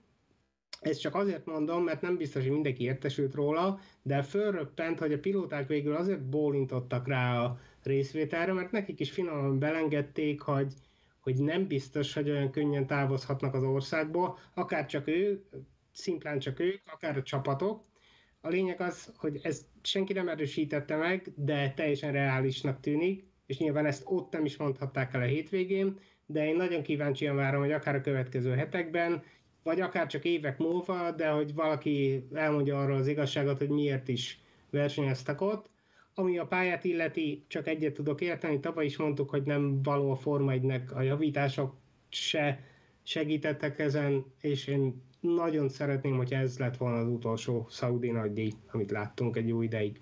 [0.81, 5.19] ezt csak azért mondom, mert nem biztos, hogy mindenki értesült róla, de fölröppent, hogy a
[5.19, 10.73] pilóták végül azért bólintottak rá a részvételre, mert nekik is finoman belengedték, hogy,
[11.19, 15.43] hogy nem biztos, hogy olyan könnyen távozhatnak az országból, akár csak ő,
[15.91, 17.83] szimplán csak ők, akár a csapatok.
[18.41, 23.85] A lényeg az, hogy ezt senki nem erősítette meg, de teljesen reálisnak tűnik, és nyilván
[23.85, 27.95] ezt ott nem is mondhatták el a hétvégén, de én nagyon kíváncsian várom, hogy akár
[27.95, 29.23] a következő hetekben,
[29.63, 34.41] vagy akár csak évek múlva, de hogy valaki elmondja arról az igazságot, hogy miért is
[34.69, 35.69] versenyeztek ott.
[36.13, 40.15] Ami a pályát illeti, csak egyet tudok érteni, tavaly is mondtuk, hogy nem való a
[40.15, 41.75] Forma 1 a javítások
[42.09, 42.63] se
[43.03, 48.91] segítettek ezen, és én nagyon szeretném, hogy ez lett volna az utolsó Saudi nagydíj, amit
[48.91, 50.01] láttunk egy jó ideig.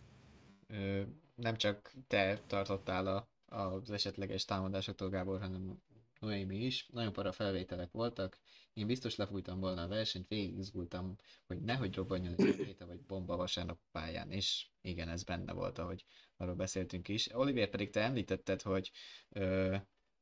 [0.67, 1.01] Ö,
[1.35, 5.81] nem csak te tartottál a, az esetleges támadásoktól, Gábor, hanem
[6.19, 6.87] Noémi is.
[6.91, 8.39] Nagyon para felvételek voltak,
[8.73, 13.35] én biztos lefújtam volna a versenyt, végig izgultam, hogy nehogy robbanjon egy rakéta vagy bomba
[13.35, 16.05] vasárnap pályán, és igen, ez benne volt, ahogy
[16.37, 17.33] arról beszéltünk is.
[17.33, 18.91] Oliver pedig te említetted, hogy
[19.29, 19.75] ö,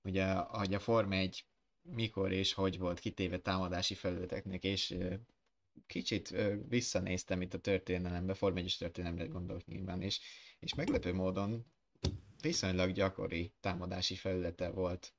[0.04, 1.46] ugye, hogy a Form 1
[1.82, 5.16] mikor és hogy volt kitéve támadási felületeknek, és ö,
[5.88, 10.20] kicsit ö, visszanéztem itt a történelembe, Form 1 történelemre gondolok nyilván, és,
[10.60, 11.66] és meglepő módon
[12.42, 15.14] viszonylag gyakori támadási felülete volt.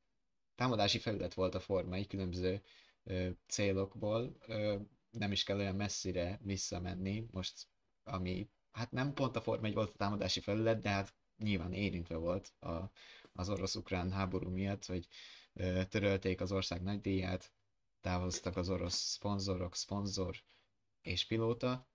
[0.55, 2.63] Támadási felület volt a Forma 1 különböző
[3.47, 4.37] célokból
[5.11, 7.67] nem is kell olyan messzire visszamenni, most
[8.05, 12.17] ami hát nem pont a Forma 1 volt a támadási felület, de hát nyilván érintve
[12.17, 12.91] volt a,
[13.33, 15.07] az orosz-ukrán háború miatt, hogy
[15.89, 17.53] törölték az ország nagydíját,
[18.01, 20.37] távoztak az orosz szponzorok, szponzor
[21.03, 21.89] és pilóta.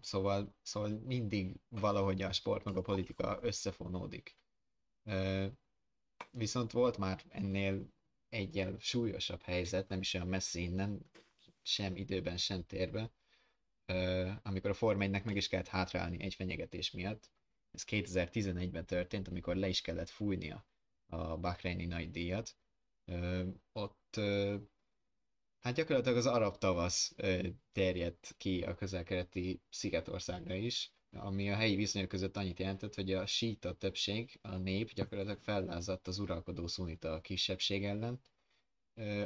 [0.00, 4.36] Szóval, szóval mindig valahogy a sport meg a politika összefonódik.
[6.30, 7.92] Viszont volt már ennél
[8.28, 11.10] egyel súlyosabb helyzet, nem is olyan messzi innen,
[11.62, 13.10] sem időben, sem térben,
[14.42, 17.30] amikor a Forma 1 meg is kellett hátrálni egy fenyegetés miatt.
[17.70, 20.66] Ez 2011-ben történt, amikor le is kellett fújnia
[21.06, 22.56] a Bahreini nagy díjat.
[23.72, 24.20] Ott
[25.60, 27.14] hát gyakorlatilag az arab tavasz
[27.72, 33.26] terjedt ki a közelkeleti szigetországra is, ami a helyi viszonyok között annyit jelentett, hogy a
[33.26, 38.20] síta többség, a nép gyakorlatilag fellázadt az uralkodó szunita kisebbség ellen,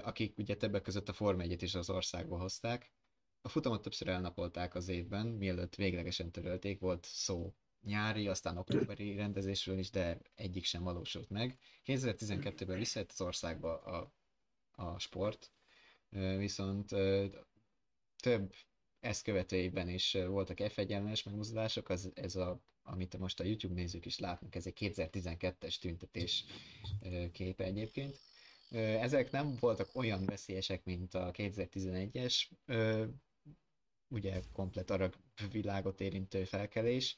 [0.02, 2.92] akik ugye többek között a Form 1 is az országba hozták.
[3.40, 9.78] A futamot többször elnapolták az évben, mielőtt véglegesen törölték, volt szó nyári, aztán októberi rendezésről
[9.78, 11.58] is, de egyik sem valósult meg.
[11.84, 14.12] 2012-ben visszajött az országba a,
[14.70, 15.52] a sport,
[16.38, 16.88] viszont
[18.16, 18.52] több
[19.00, 24.18] ezt követőében is voltak F1 megmozdulások, az, ez a, amit most a YouTube nézők is
[24.18, 26.44] látnak, ez egy 2012-es tüntetés
[27.32, 28.18] képe egyébként.
[28.70, 32.48] Ezek nem voltak olyan veszélyesek, mint a 2011-es,
[34.08, 35.14] ugye komplet arab
[35.50, 37.16] világot érintő felkelés,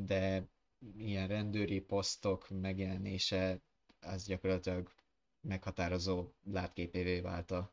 [0.00, 0.48] de
[0.96, 3.60] ilyen rendőri posztok megjelenése
[4.00, 4.92] az gyakorlatilag
[5.40, 7.72] meghatározó látképévé vált a,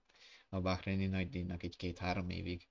[0.53, 2.67] a Bahreini nagydíjnak egy két-három évig.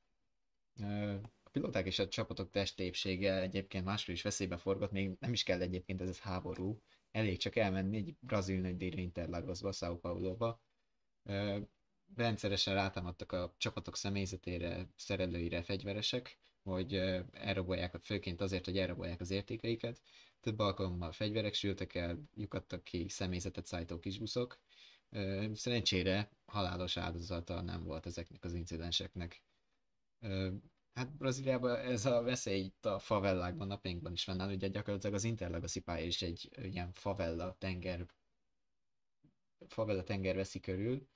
[1.42, 5.60] A pilóták és a csapatok testépsége egyébként máskor is veszélybe forgott, még nem is kell
[5.60, 10.62] egyébként ez a háború, elég csak elmenni egy brazil nagydíjra Interlagosba, São Paulo-ba.
[12.16, 16.94] Rendszeresen rátámadtak a csapatok személyzetére, szerelőire fegyveresek, hogy
[17.32, 20.00] elrabolják, főként azért, hogy elrabolják az értékeiket.
[20.40, 24.60] Több alkalommal fegyverek sültek el, lyukadtak ki személyzetet szállító kisbuszok.
[25.54, 29.42] Szerencsére halálos áldozata nem volt ezeknek az incidenseknek.
[30.92, 35.80] Hát Brazíliában ez a veszély itt a favellákban, napjainkban is fennáll, ugye gyakorlatilag az Interlagoszi
[35.80, 38.06] pálya is egy ilyen favella tenger,
[39.68, 41.08] favella tenger veszi körül,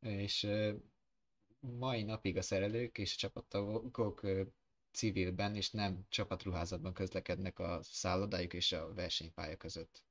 [0.00, 0.46] és
[1.60, 4.26] mai napig a szerelők és a csapattagok
[4.92, 10.04] civilben és nem csapatruházatban közlekednek a szállodájuk és a versenypálya között.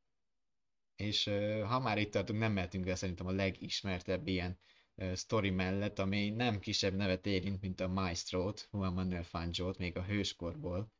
[0.99, 1.23] És
[1.67, 4.59] ha már itt tartunk, nem mehetünk el szerintem a legismertebb ilyen
[5.13, 10.03] sztori mellett, ami nem kisebb nevet érint, mint a Maestro-t, Juan Manuel Fangio-t, még a
[10.03, 10.91] hőskorból.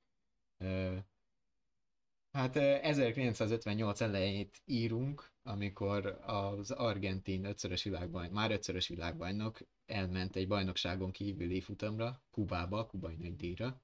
[2.32, 11.12] Hát 1958 elejét írunk, amikor az argentin ötszörös világbajnok, már ötszörös világbajnok elment egy bajnokságon
[11.12, 13.82] kívüli futamra, Kubába, kubai nagy díjra.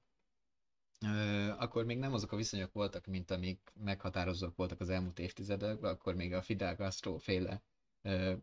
[1.58, 6.14] Akkor még nem azok a viszonyok voltak, mint amik meghatározók voltak az elmúlt évtizedekben, akkor
[6.14, 7.62] még a Fidel Castro féle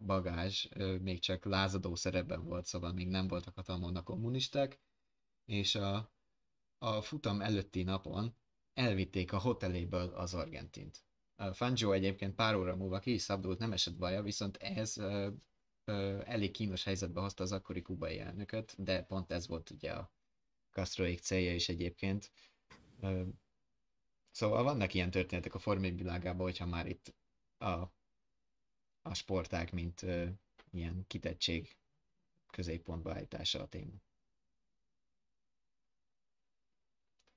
[0.06, 0.68] bagázs
[1.02, 4.80] még csak lázadó szerepben volt, szóval még nem voltak hatalmon a kommunisták,
[5.46, 6.12] és a,
[6.78, 8.36] a futam előtti napon
[8.74, 11.04] elvitték a hoteléből az Argentint.
[11.52, 15.30] Fangio egyébként pár óra múlva ki is szabdult, nem esett baja, viszont ez ö,
[15.86, 20.12] ö, elég kínos helyzetbe hozta az akkori kubai elnököt, de pont ez volt ugye a
[20.72, 22.32] Castroék célja is egyébként.
[24.32, 27.16] Szóval vannak ilyen történetek a formai világában, hogyha már itt
[27.58, 27.92] a
[29.06, 30.26] a sportág, mint ö,
[30.72, 31.78] ilyen kitettség
[32.52, 33.92] középpontba állítása a téma.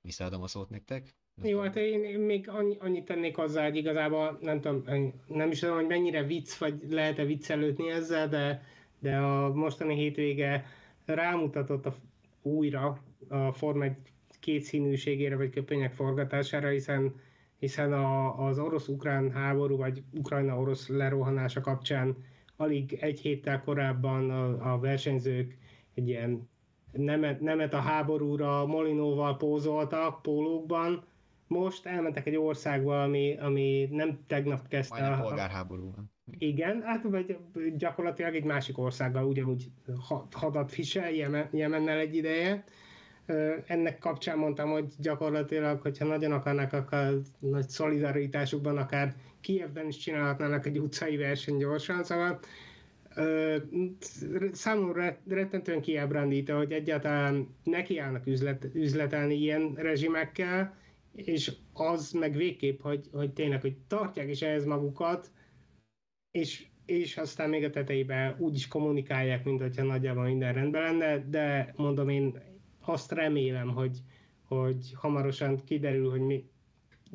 [0.01, 1.15] Visszaadom a szót nektek.
[1.41, 4.83] Jó, hát én még annyi, annyit tennék hozzá, hogy igazából nem tudom,
[5.27, 8.63] nem is tudom, hogy mennyire vicc, vagy lehet-e viccelődni ezzel, de,
[8.99, 10.65] de a mostani hétvége
[11.05, 11.95] rámutatott a,
[12.41, 13.85] újra a Forma
[14.47, 17.15] kétszínűségére, vagy köpények forgatására, hiszen
[17.59, 22.15] hiszen a, az orosz-ukrán háború, vagy Ukrajna-orosz lerohanása kapcsán
[22.55, 25.57] alig egy héttel korábban a, a versenyzők
[25.93, 26.49] egy ilyen
[26.91, 31.03] nemet, nemet a háborúra Molinóval pózoltak pólókban,
[31.47, 35.23] most elmentek egy országba, ami, ami nem tegnap kezdte Majdnem a...
[35.27, 36.11] polgárháború van.
[36.37, 37.37] Igen, hát vagy
[37.77, 39.71] gyakorlatilag egy másik országgal ugyanúgy
[40.31, 42.63] hadat visel, Jemen, Jemennel egy ideje,
[43.65, 50.65] ennek kapcsán mondtam, hogy gyakorlatilag, hogyha nagyon akarnak, akkor nagy szolidaritásukban akár Kievben is csinálhatnának
[50.65, 52.39] egy utcai verseny gyorsan, szóval
[54.51, 60.77] számomra rettentően kiábrándító, hogy egyáltalán nekiállnak üzlet, üzletelni ilyen rezsimekkel,
[61.15, 65.31] és az meg végképp, hogy, hogy tényleg, hogy tartják is ehhez magukat,
[66.31, 71.23] és, és aztán még a tetejében úgy is kommunikálják, mint hogyha nagyjából minden rendben lenne,
[71.29, 72.41] de mondom én
[72.87, 73.97] azt remélem, hogy,
[74.47, 76.49] hogy hamarosan kiderül, hogy mi,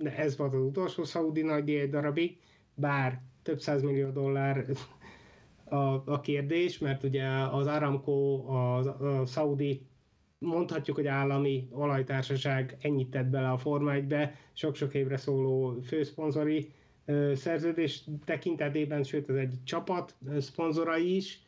[0.05, 2.39] ez volt az utolsó szaudi nagy egy darabig,
[2.75, 4.67] bár több millió dollár
[5.65, 5.77] a,
[6.13, 8.77] a kérdés, mert ugye az Aramco, a,
[9.21, 9.87] a szaudi
[10.39, 16.73] mondhatjuk, hogy állami olajtársaság ennyit tett bele a Forma 1-be, sok-sok évre szóló főszponzori
[17.35, 21.43] szerződés tekintetében, sőt ez egy csapat szponzorai is.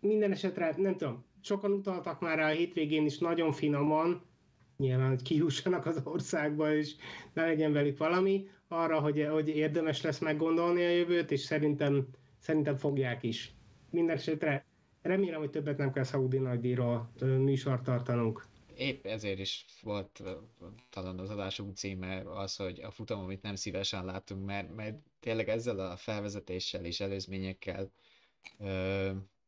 [0.00, 4.22] Minden esetre, nem tudom, sokan utaltak már rá a hétvégén is nagyon finoman,
[4.76, 6.94] nyilván, hogy kihussanak az országba, és
[7.32, 12.06] ne legyen velük valami, arra, hogy, hogy érdemes lesz meggondolni a jövőt, és szerintem,
[12.38, 13.54] szerintem fogják is.
[13.90, 14.18] Minden
[15.02, 18.46] remélem, hogy többet nem kell Saudi nagydíjról műsort tartanunk.
[18.76, 20.22] Épp ezért is volt
[20.90, 25.48] talán az adásunk címe az, hogy a futam, amit nem szívesen látunk, mert, mert tényleg
[25.48, 27.92] ezzel a felvezetéssel és előzményekkel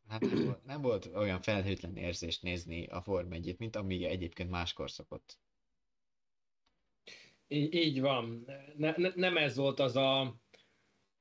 [0.09, 4.51] hát nem volt, nem volt olyan felhőtlen érzést nézni a Form 1 mint ami egyébként
[4.51, 5.39] máskor szokott.
[7.49, 8.45] Így, így van.
[8.77, 10.37] Ne, ne, nem ez volt az a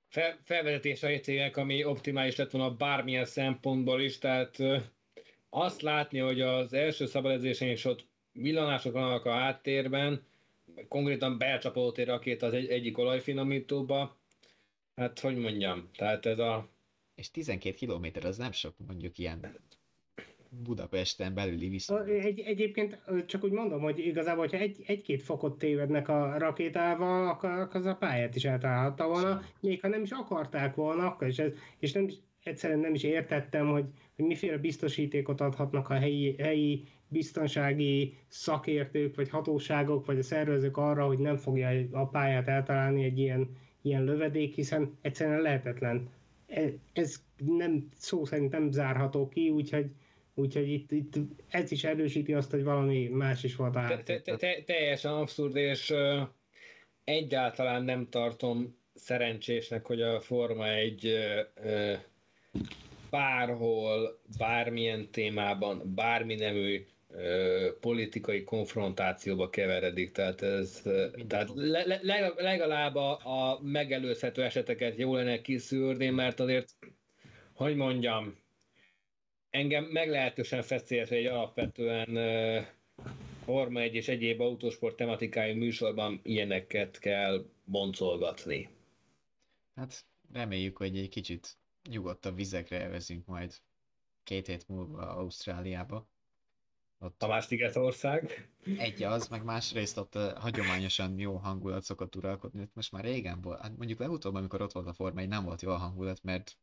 [0.08, 4.58] fel, felvezetés a hétvégek, ami optimális lett volna bármilyen szempontból is, tehát
[5.50, 10.26] azt látni, hogy az első szabadedzésen is ott villanások vannak a háttérben,
[10.88, 14.18] konkrétan belcsapódott egy rakéta az egy, egyik olajfinomítóba,
[14.96, 16.70] hát hogy mondjam, tehát ez a...
[17.16, 19.58] És 12 kilométer az nem sok, mondjuk ilyen
[20.64, 22.08] Budapesten belüli viszont.
[22.08, 27.68] Egy, egyébként csak úgy mondom, hogy igazából, hogyha egy, egy-két fokot tévednek a rakétával, akkor
[27.72, 31.52] az a pályát is eltalálhatta volna, még ha nem is akarták volna, akkor is ez,
[31.80, 33.86] és nem is, egyszerűen nem is értettem, hogy,
[34.16, 41.06] hogy miféle biztosítékot adhatnak a helyi, helyi biztonsági szakértők, vagy hatóságok, vagy a szervezők arra,
[41.06, 43.50] hogy nem fogja a pályát eltalálni egy ilyen,
[43.82, 46.10] ilyen lövedék, hiszen egyszerűen lehetetlen.
[46.56, 49.86] Ez, ez nem szó szerint nem zárható ki, úgyhogy
[50.38, 51.14] Úgyhogy itt, itt
[51.50, 55.56] ez is erősíti azt, hogy valami más is volt a te, te, te, Teljesen abszurd,
[55.56, 56.22] és uh,
[57.04, 61.06] egyáltalán nem tartom szerencsésnek, hogy a Forma egy
[61.64, 61.98] uh,
[63.10, 66.86] bárhol, bármilyen témában, bármi nemű
[67.80, 70.82] politikai konfrontációba keveredik, tehát ez
[71.28, 76.74] tehát le, le, legalább a, a megelőzhető eseteket jó lenne kiszűrni, mert azért,
[77.54, 78.38] hogy mondjam,
[79.50, 82.08] engem meglehetősen feszélyes egy alapvetően
[83.44, 88.70] Forma 1 és egyéb autósport tematikájú műsorban ilyeneket kell boncolgatni.
[89.76, 91.58] Hát reméljük, hogy egy kicsit
[91.90, 93.54] nyugodtabb vizekre elvezünk majd
[94.24, 96.08] két hét múlva Ausztráliába.
[97.00, 98.50] Ott a más ország.
[98.78, 102.70] Egy az, meg másrészt ott uh, hagyományosan jó hangulat szokott uralkodni.
[102.74, 105.62] Most már régen volt, hát mondjuk legutóbb, amikor ott volt a Forma 1, nem volt
[105.62, 106.58] jó a hangulat, mert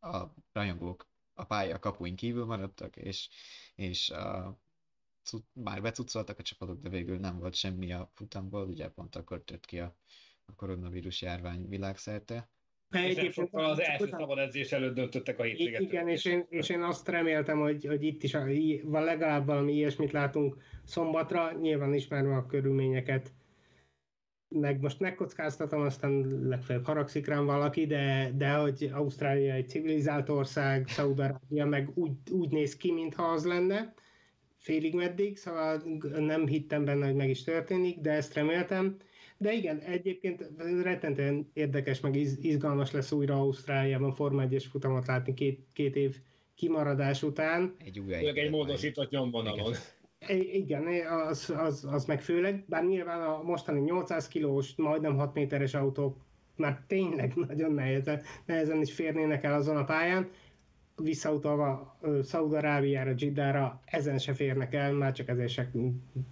[0.00, 3.28] a rajongók a pálya kapuin kívül maradtak, és,
[3.74, 4.58] és a,
[5.52, 9.66] már becucoltak a csapatok, de végül nem volt semmi a futamból, ugye pont akkor tört
[9.66, 9.96] ki a,
[10.44, 12.53] a koronavírus járvány világszerte.
[12.94, 15.80] Egyébként az első szabad edzés előtt döntöttek a hétvégét.
[15.80, 18.32] Igen, és én, és én azt reméltem, hogy, hogy itt is
[18.82, 23.32] van legalább valami ilyesmit látunk szombatra, nyilván ismerve a körülményeket,
[24.48, 30.88] meg most megkockáztatom, aztán legfeljebb haragszik rám valaki, de, de hogy Ausztrália egy civilizált ország,
[30.88, 33.94] Szaudarábia meg úgy, úgy néz ki, mintha az lenne,
[34.56, 35.82] félig meddig, szóval
[36.18, 38.96] nem hittem benne, hogy meg is történik, de ezt reméltem.
[39.44, 40.50] De igen, egyébként
[40.82, 46.16] rettentően érdekes, meg izgalmas lesz újra Ausztráliában Forma 1 futamot látni két, két év
[46.54, 47.74] kimaradás után.
[47.78, 49.72] Egy új egy, egy módosított nyomvonalon.
[50.28, 50.42] Igen.
[50.52, 55.74] Igen, az, az, az meg főleg, bár nyilván a mostani 800 kilós, majdnem 6 méteres
[55.74, 56.16] autók
[56.56, 60.30] már tényleg nagyon nehezen, nehezen is férnének el azon a pályán,
[60.96, 65.70] visszautalva Szaudarábiára, Jiddára, ezen se férnek el, már csak ezért se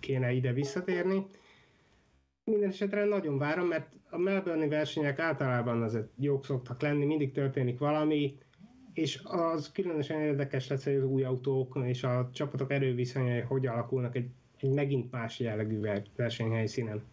[0.01, 1.27] kéne ide visszatérni.
[2.45, 7.79] Minden esetre nagyon várom, mert a Melbourne versenyek általában azért jók szoktak lenni, mindig történik
[7.79, 8.39] valami,
[8.93, 14.17] és az különösen érdekes lesz, hogy az új autók és a csapatok erőviszonyai hogy alakulnak
[14.17, 14.29] egy,
[14.61, 15.81] egy megint más jellegű
[16.17, 17.05] versenyhelyszínen.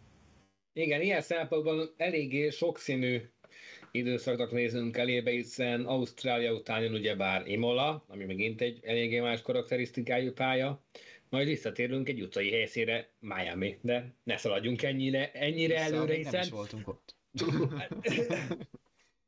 [0.73, 3.21] Igen, ilyen szempontból eléggé sokszínű
[3.91, 10.31] időszaknak nézünk elébe, hiszen Ausztrália után jön ugyebár Imola, ami megint egy eléggé más karakterisztikájú
[10.31, 10.83] pálya,
[11.29, 16.31] majd visszatérünk egy utcai helyszínre, Miami, de ne szaladjunk ennyire, ennyire Vissza, előre, hiszen...
[16.31, 17.15] Nem is voltunk ott.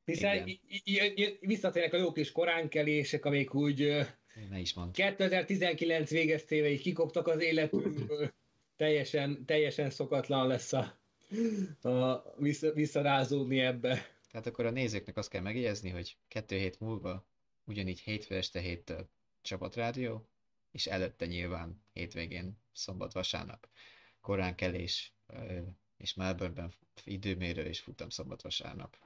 [0.06, 0.50] Hiszen
[1.40, 4.08] visszatérnek a jó kis koránkelések, amik úgy
[4.50, 4.94] ne is mond.
[4.94, 8.34] 2019 végeztével így kikoptak az életünkből.
[8.76, 11.00] teljesen, teljesen szokatlan lesz a,
[11.90, 14.08] a vissza, visszarázódni ebbe.
[14.32, 17.26] Tehát akkor a nézőknek azt kell megjegyezni, hogy kettő hét múlva
[17.66, 19.10] ugyanígy hétfő este héttől
[19.42, 20.31] csapatrádió,
[20.72, 23.68] és előtte nyilván hétvégén szombat-vasárnap
[24.22, 25.14] korán kelés,
[25.98, 28.98] és Melbourneben időmérő és futam szombat-vasárnap.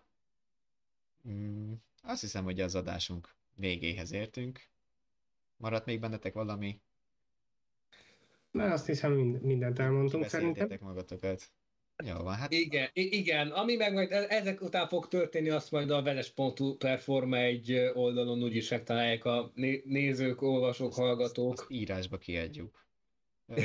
[1.28, 4.68] Mm, azt hiszem, hogy az adásunk végéhez értünk.
[5.58, 6.82] Maradt még bennetek valami?
[8.52, 10.78] Na, azt hiszem mind, mindent elmondtunk szerintem.
[10.82, 11.52] Magatokat.
[12.04, 15.90] Jó van, hát Igen, igen, ami meg majd e- ezek után fog történni, azt majd
[15.90, 21.60] a veles.hu Performa egy oldalon úgyis megtalálják a né- nézők, olvasók, hallgatók.
[21.60, 22.86] azt írásba kiadjuk.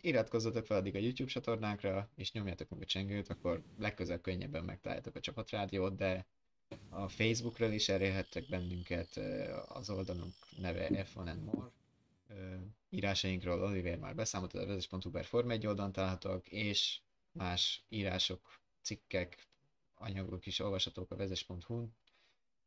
[0.00, 5.14] Iratkozzatok fel addig a YouTube csatornánkra, és nyomjátok meg a csengőt, akkor legközelebb könnyebben megtaláljátok
[5.14, 6.26] a csapatrádiót, de
[6.88, 9.16] a Facebookról is elérhettek bennünket,
[9.68, 11.70] az oldalunk neve F1 and More.
[12.90, 17.00] Írásainkról Oliver már beszámolt, a vezes.hu per Form 1 oldalon találhatók, és
[17.32, 19.48] más írások, cikkek,
[19.94, 21.94] anyagok is olvashatók a vezes.hu-n.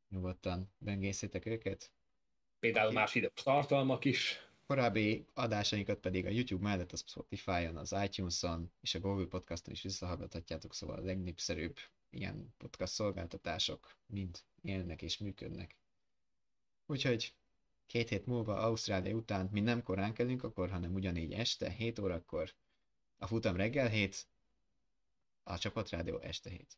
[0.09, 1.91] Nyugodtan bengészétek őket,
[2.63, 4.47] Például más ide tartalmak is.
[4.67, 9.81] Korábbi adásainkat pedig a YouTube mellett a Spotify-on, az iTunes-on és a Google Podcaston is
[9.81, 11.77] visszahallgathatjátok, szóval a legnépszerűbb
[12.09, 15.75] ilyen podcast szolgáltatások mind élnek és működnek.
[16.85, 17.33] Úgyhogy
[17.93, 22.49] két hét múlva Ausztrália után mi nem korán kelünk akkor, hanem ugyanígy este, 7 órakor.
[23.17, 24.27] A futam reggel 7,
[25.43, 26.77] a csapatrádió este 7.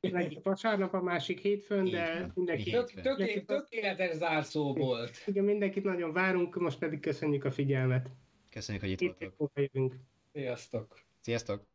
[0.00, 5.22] Az egyik vasárnap, a másik hétfőn, Így de van, mindenki, Tök, tökéletes zárszó volt.
[5.26, 8.10] igen, mindenkit nagyon várunk, most pedig köszönjük a figyelmet.
[8.50, 9.94] Köszönjük, hogy itt jövünk.
[10.32, 11.00] Sziasztok!
[11.20, 11.66] Sziasztok!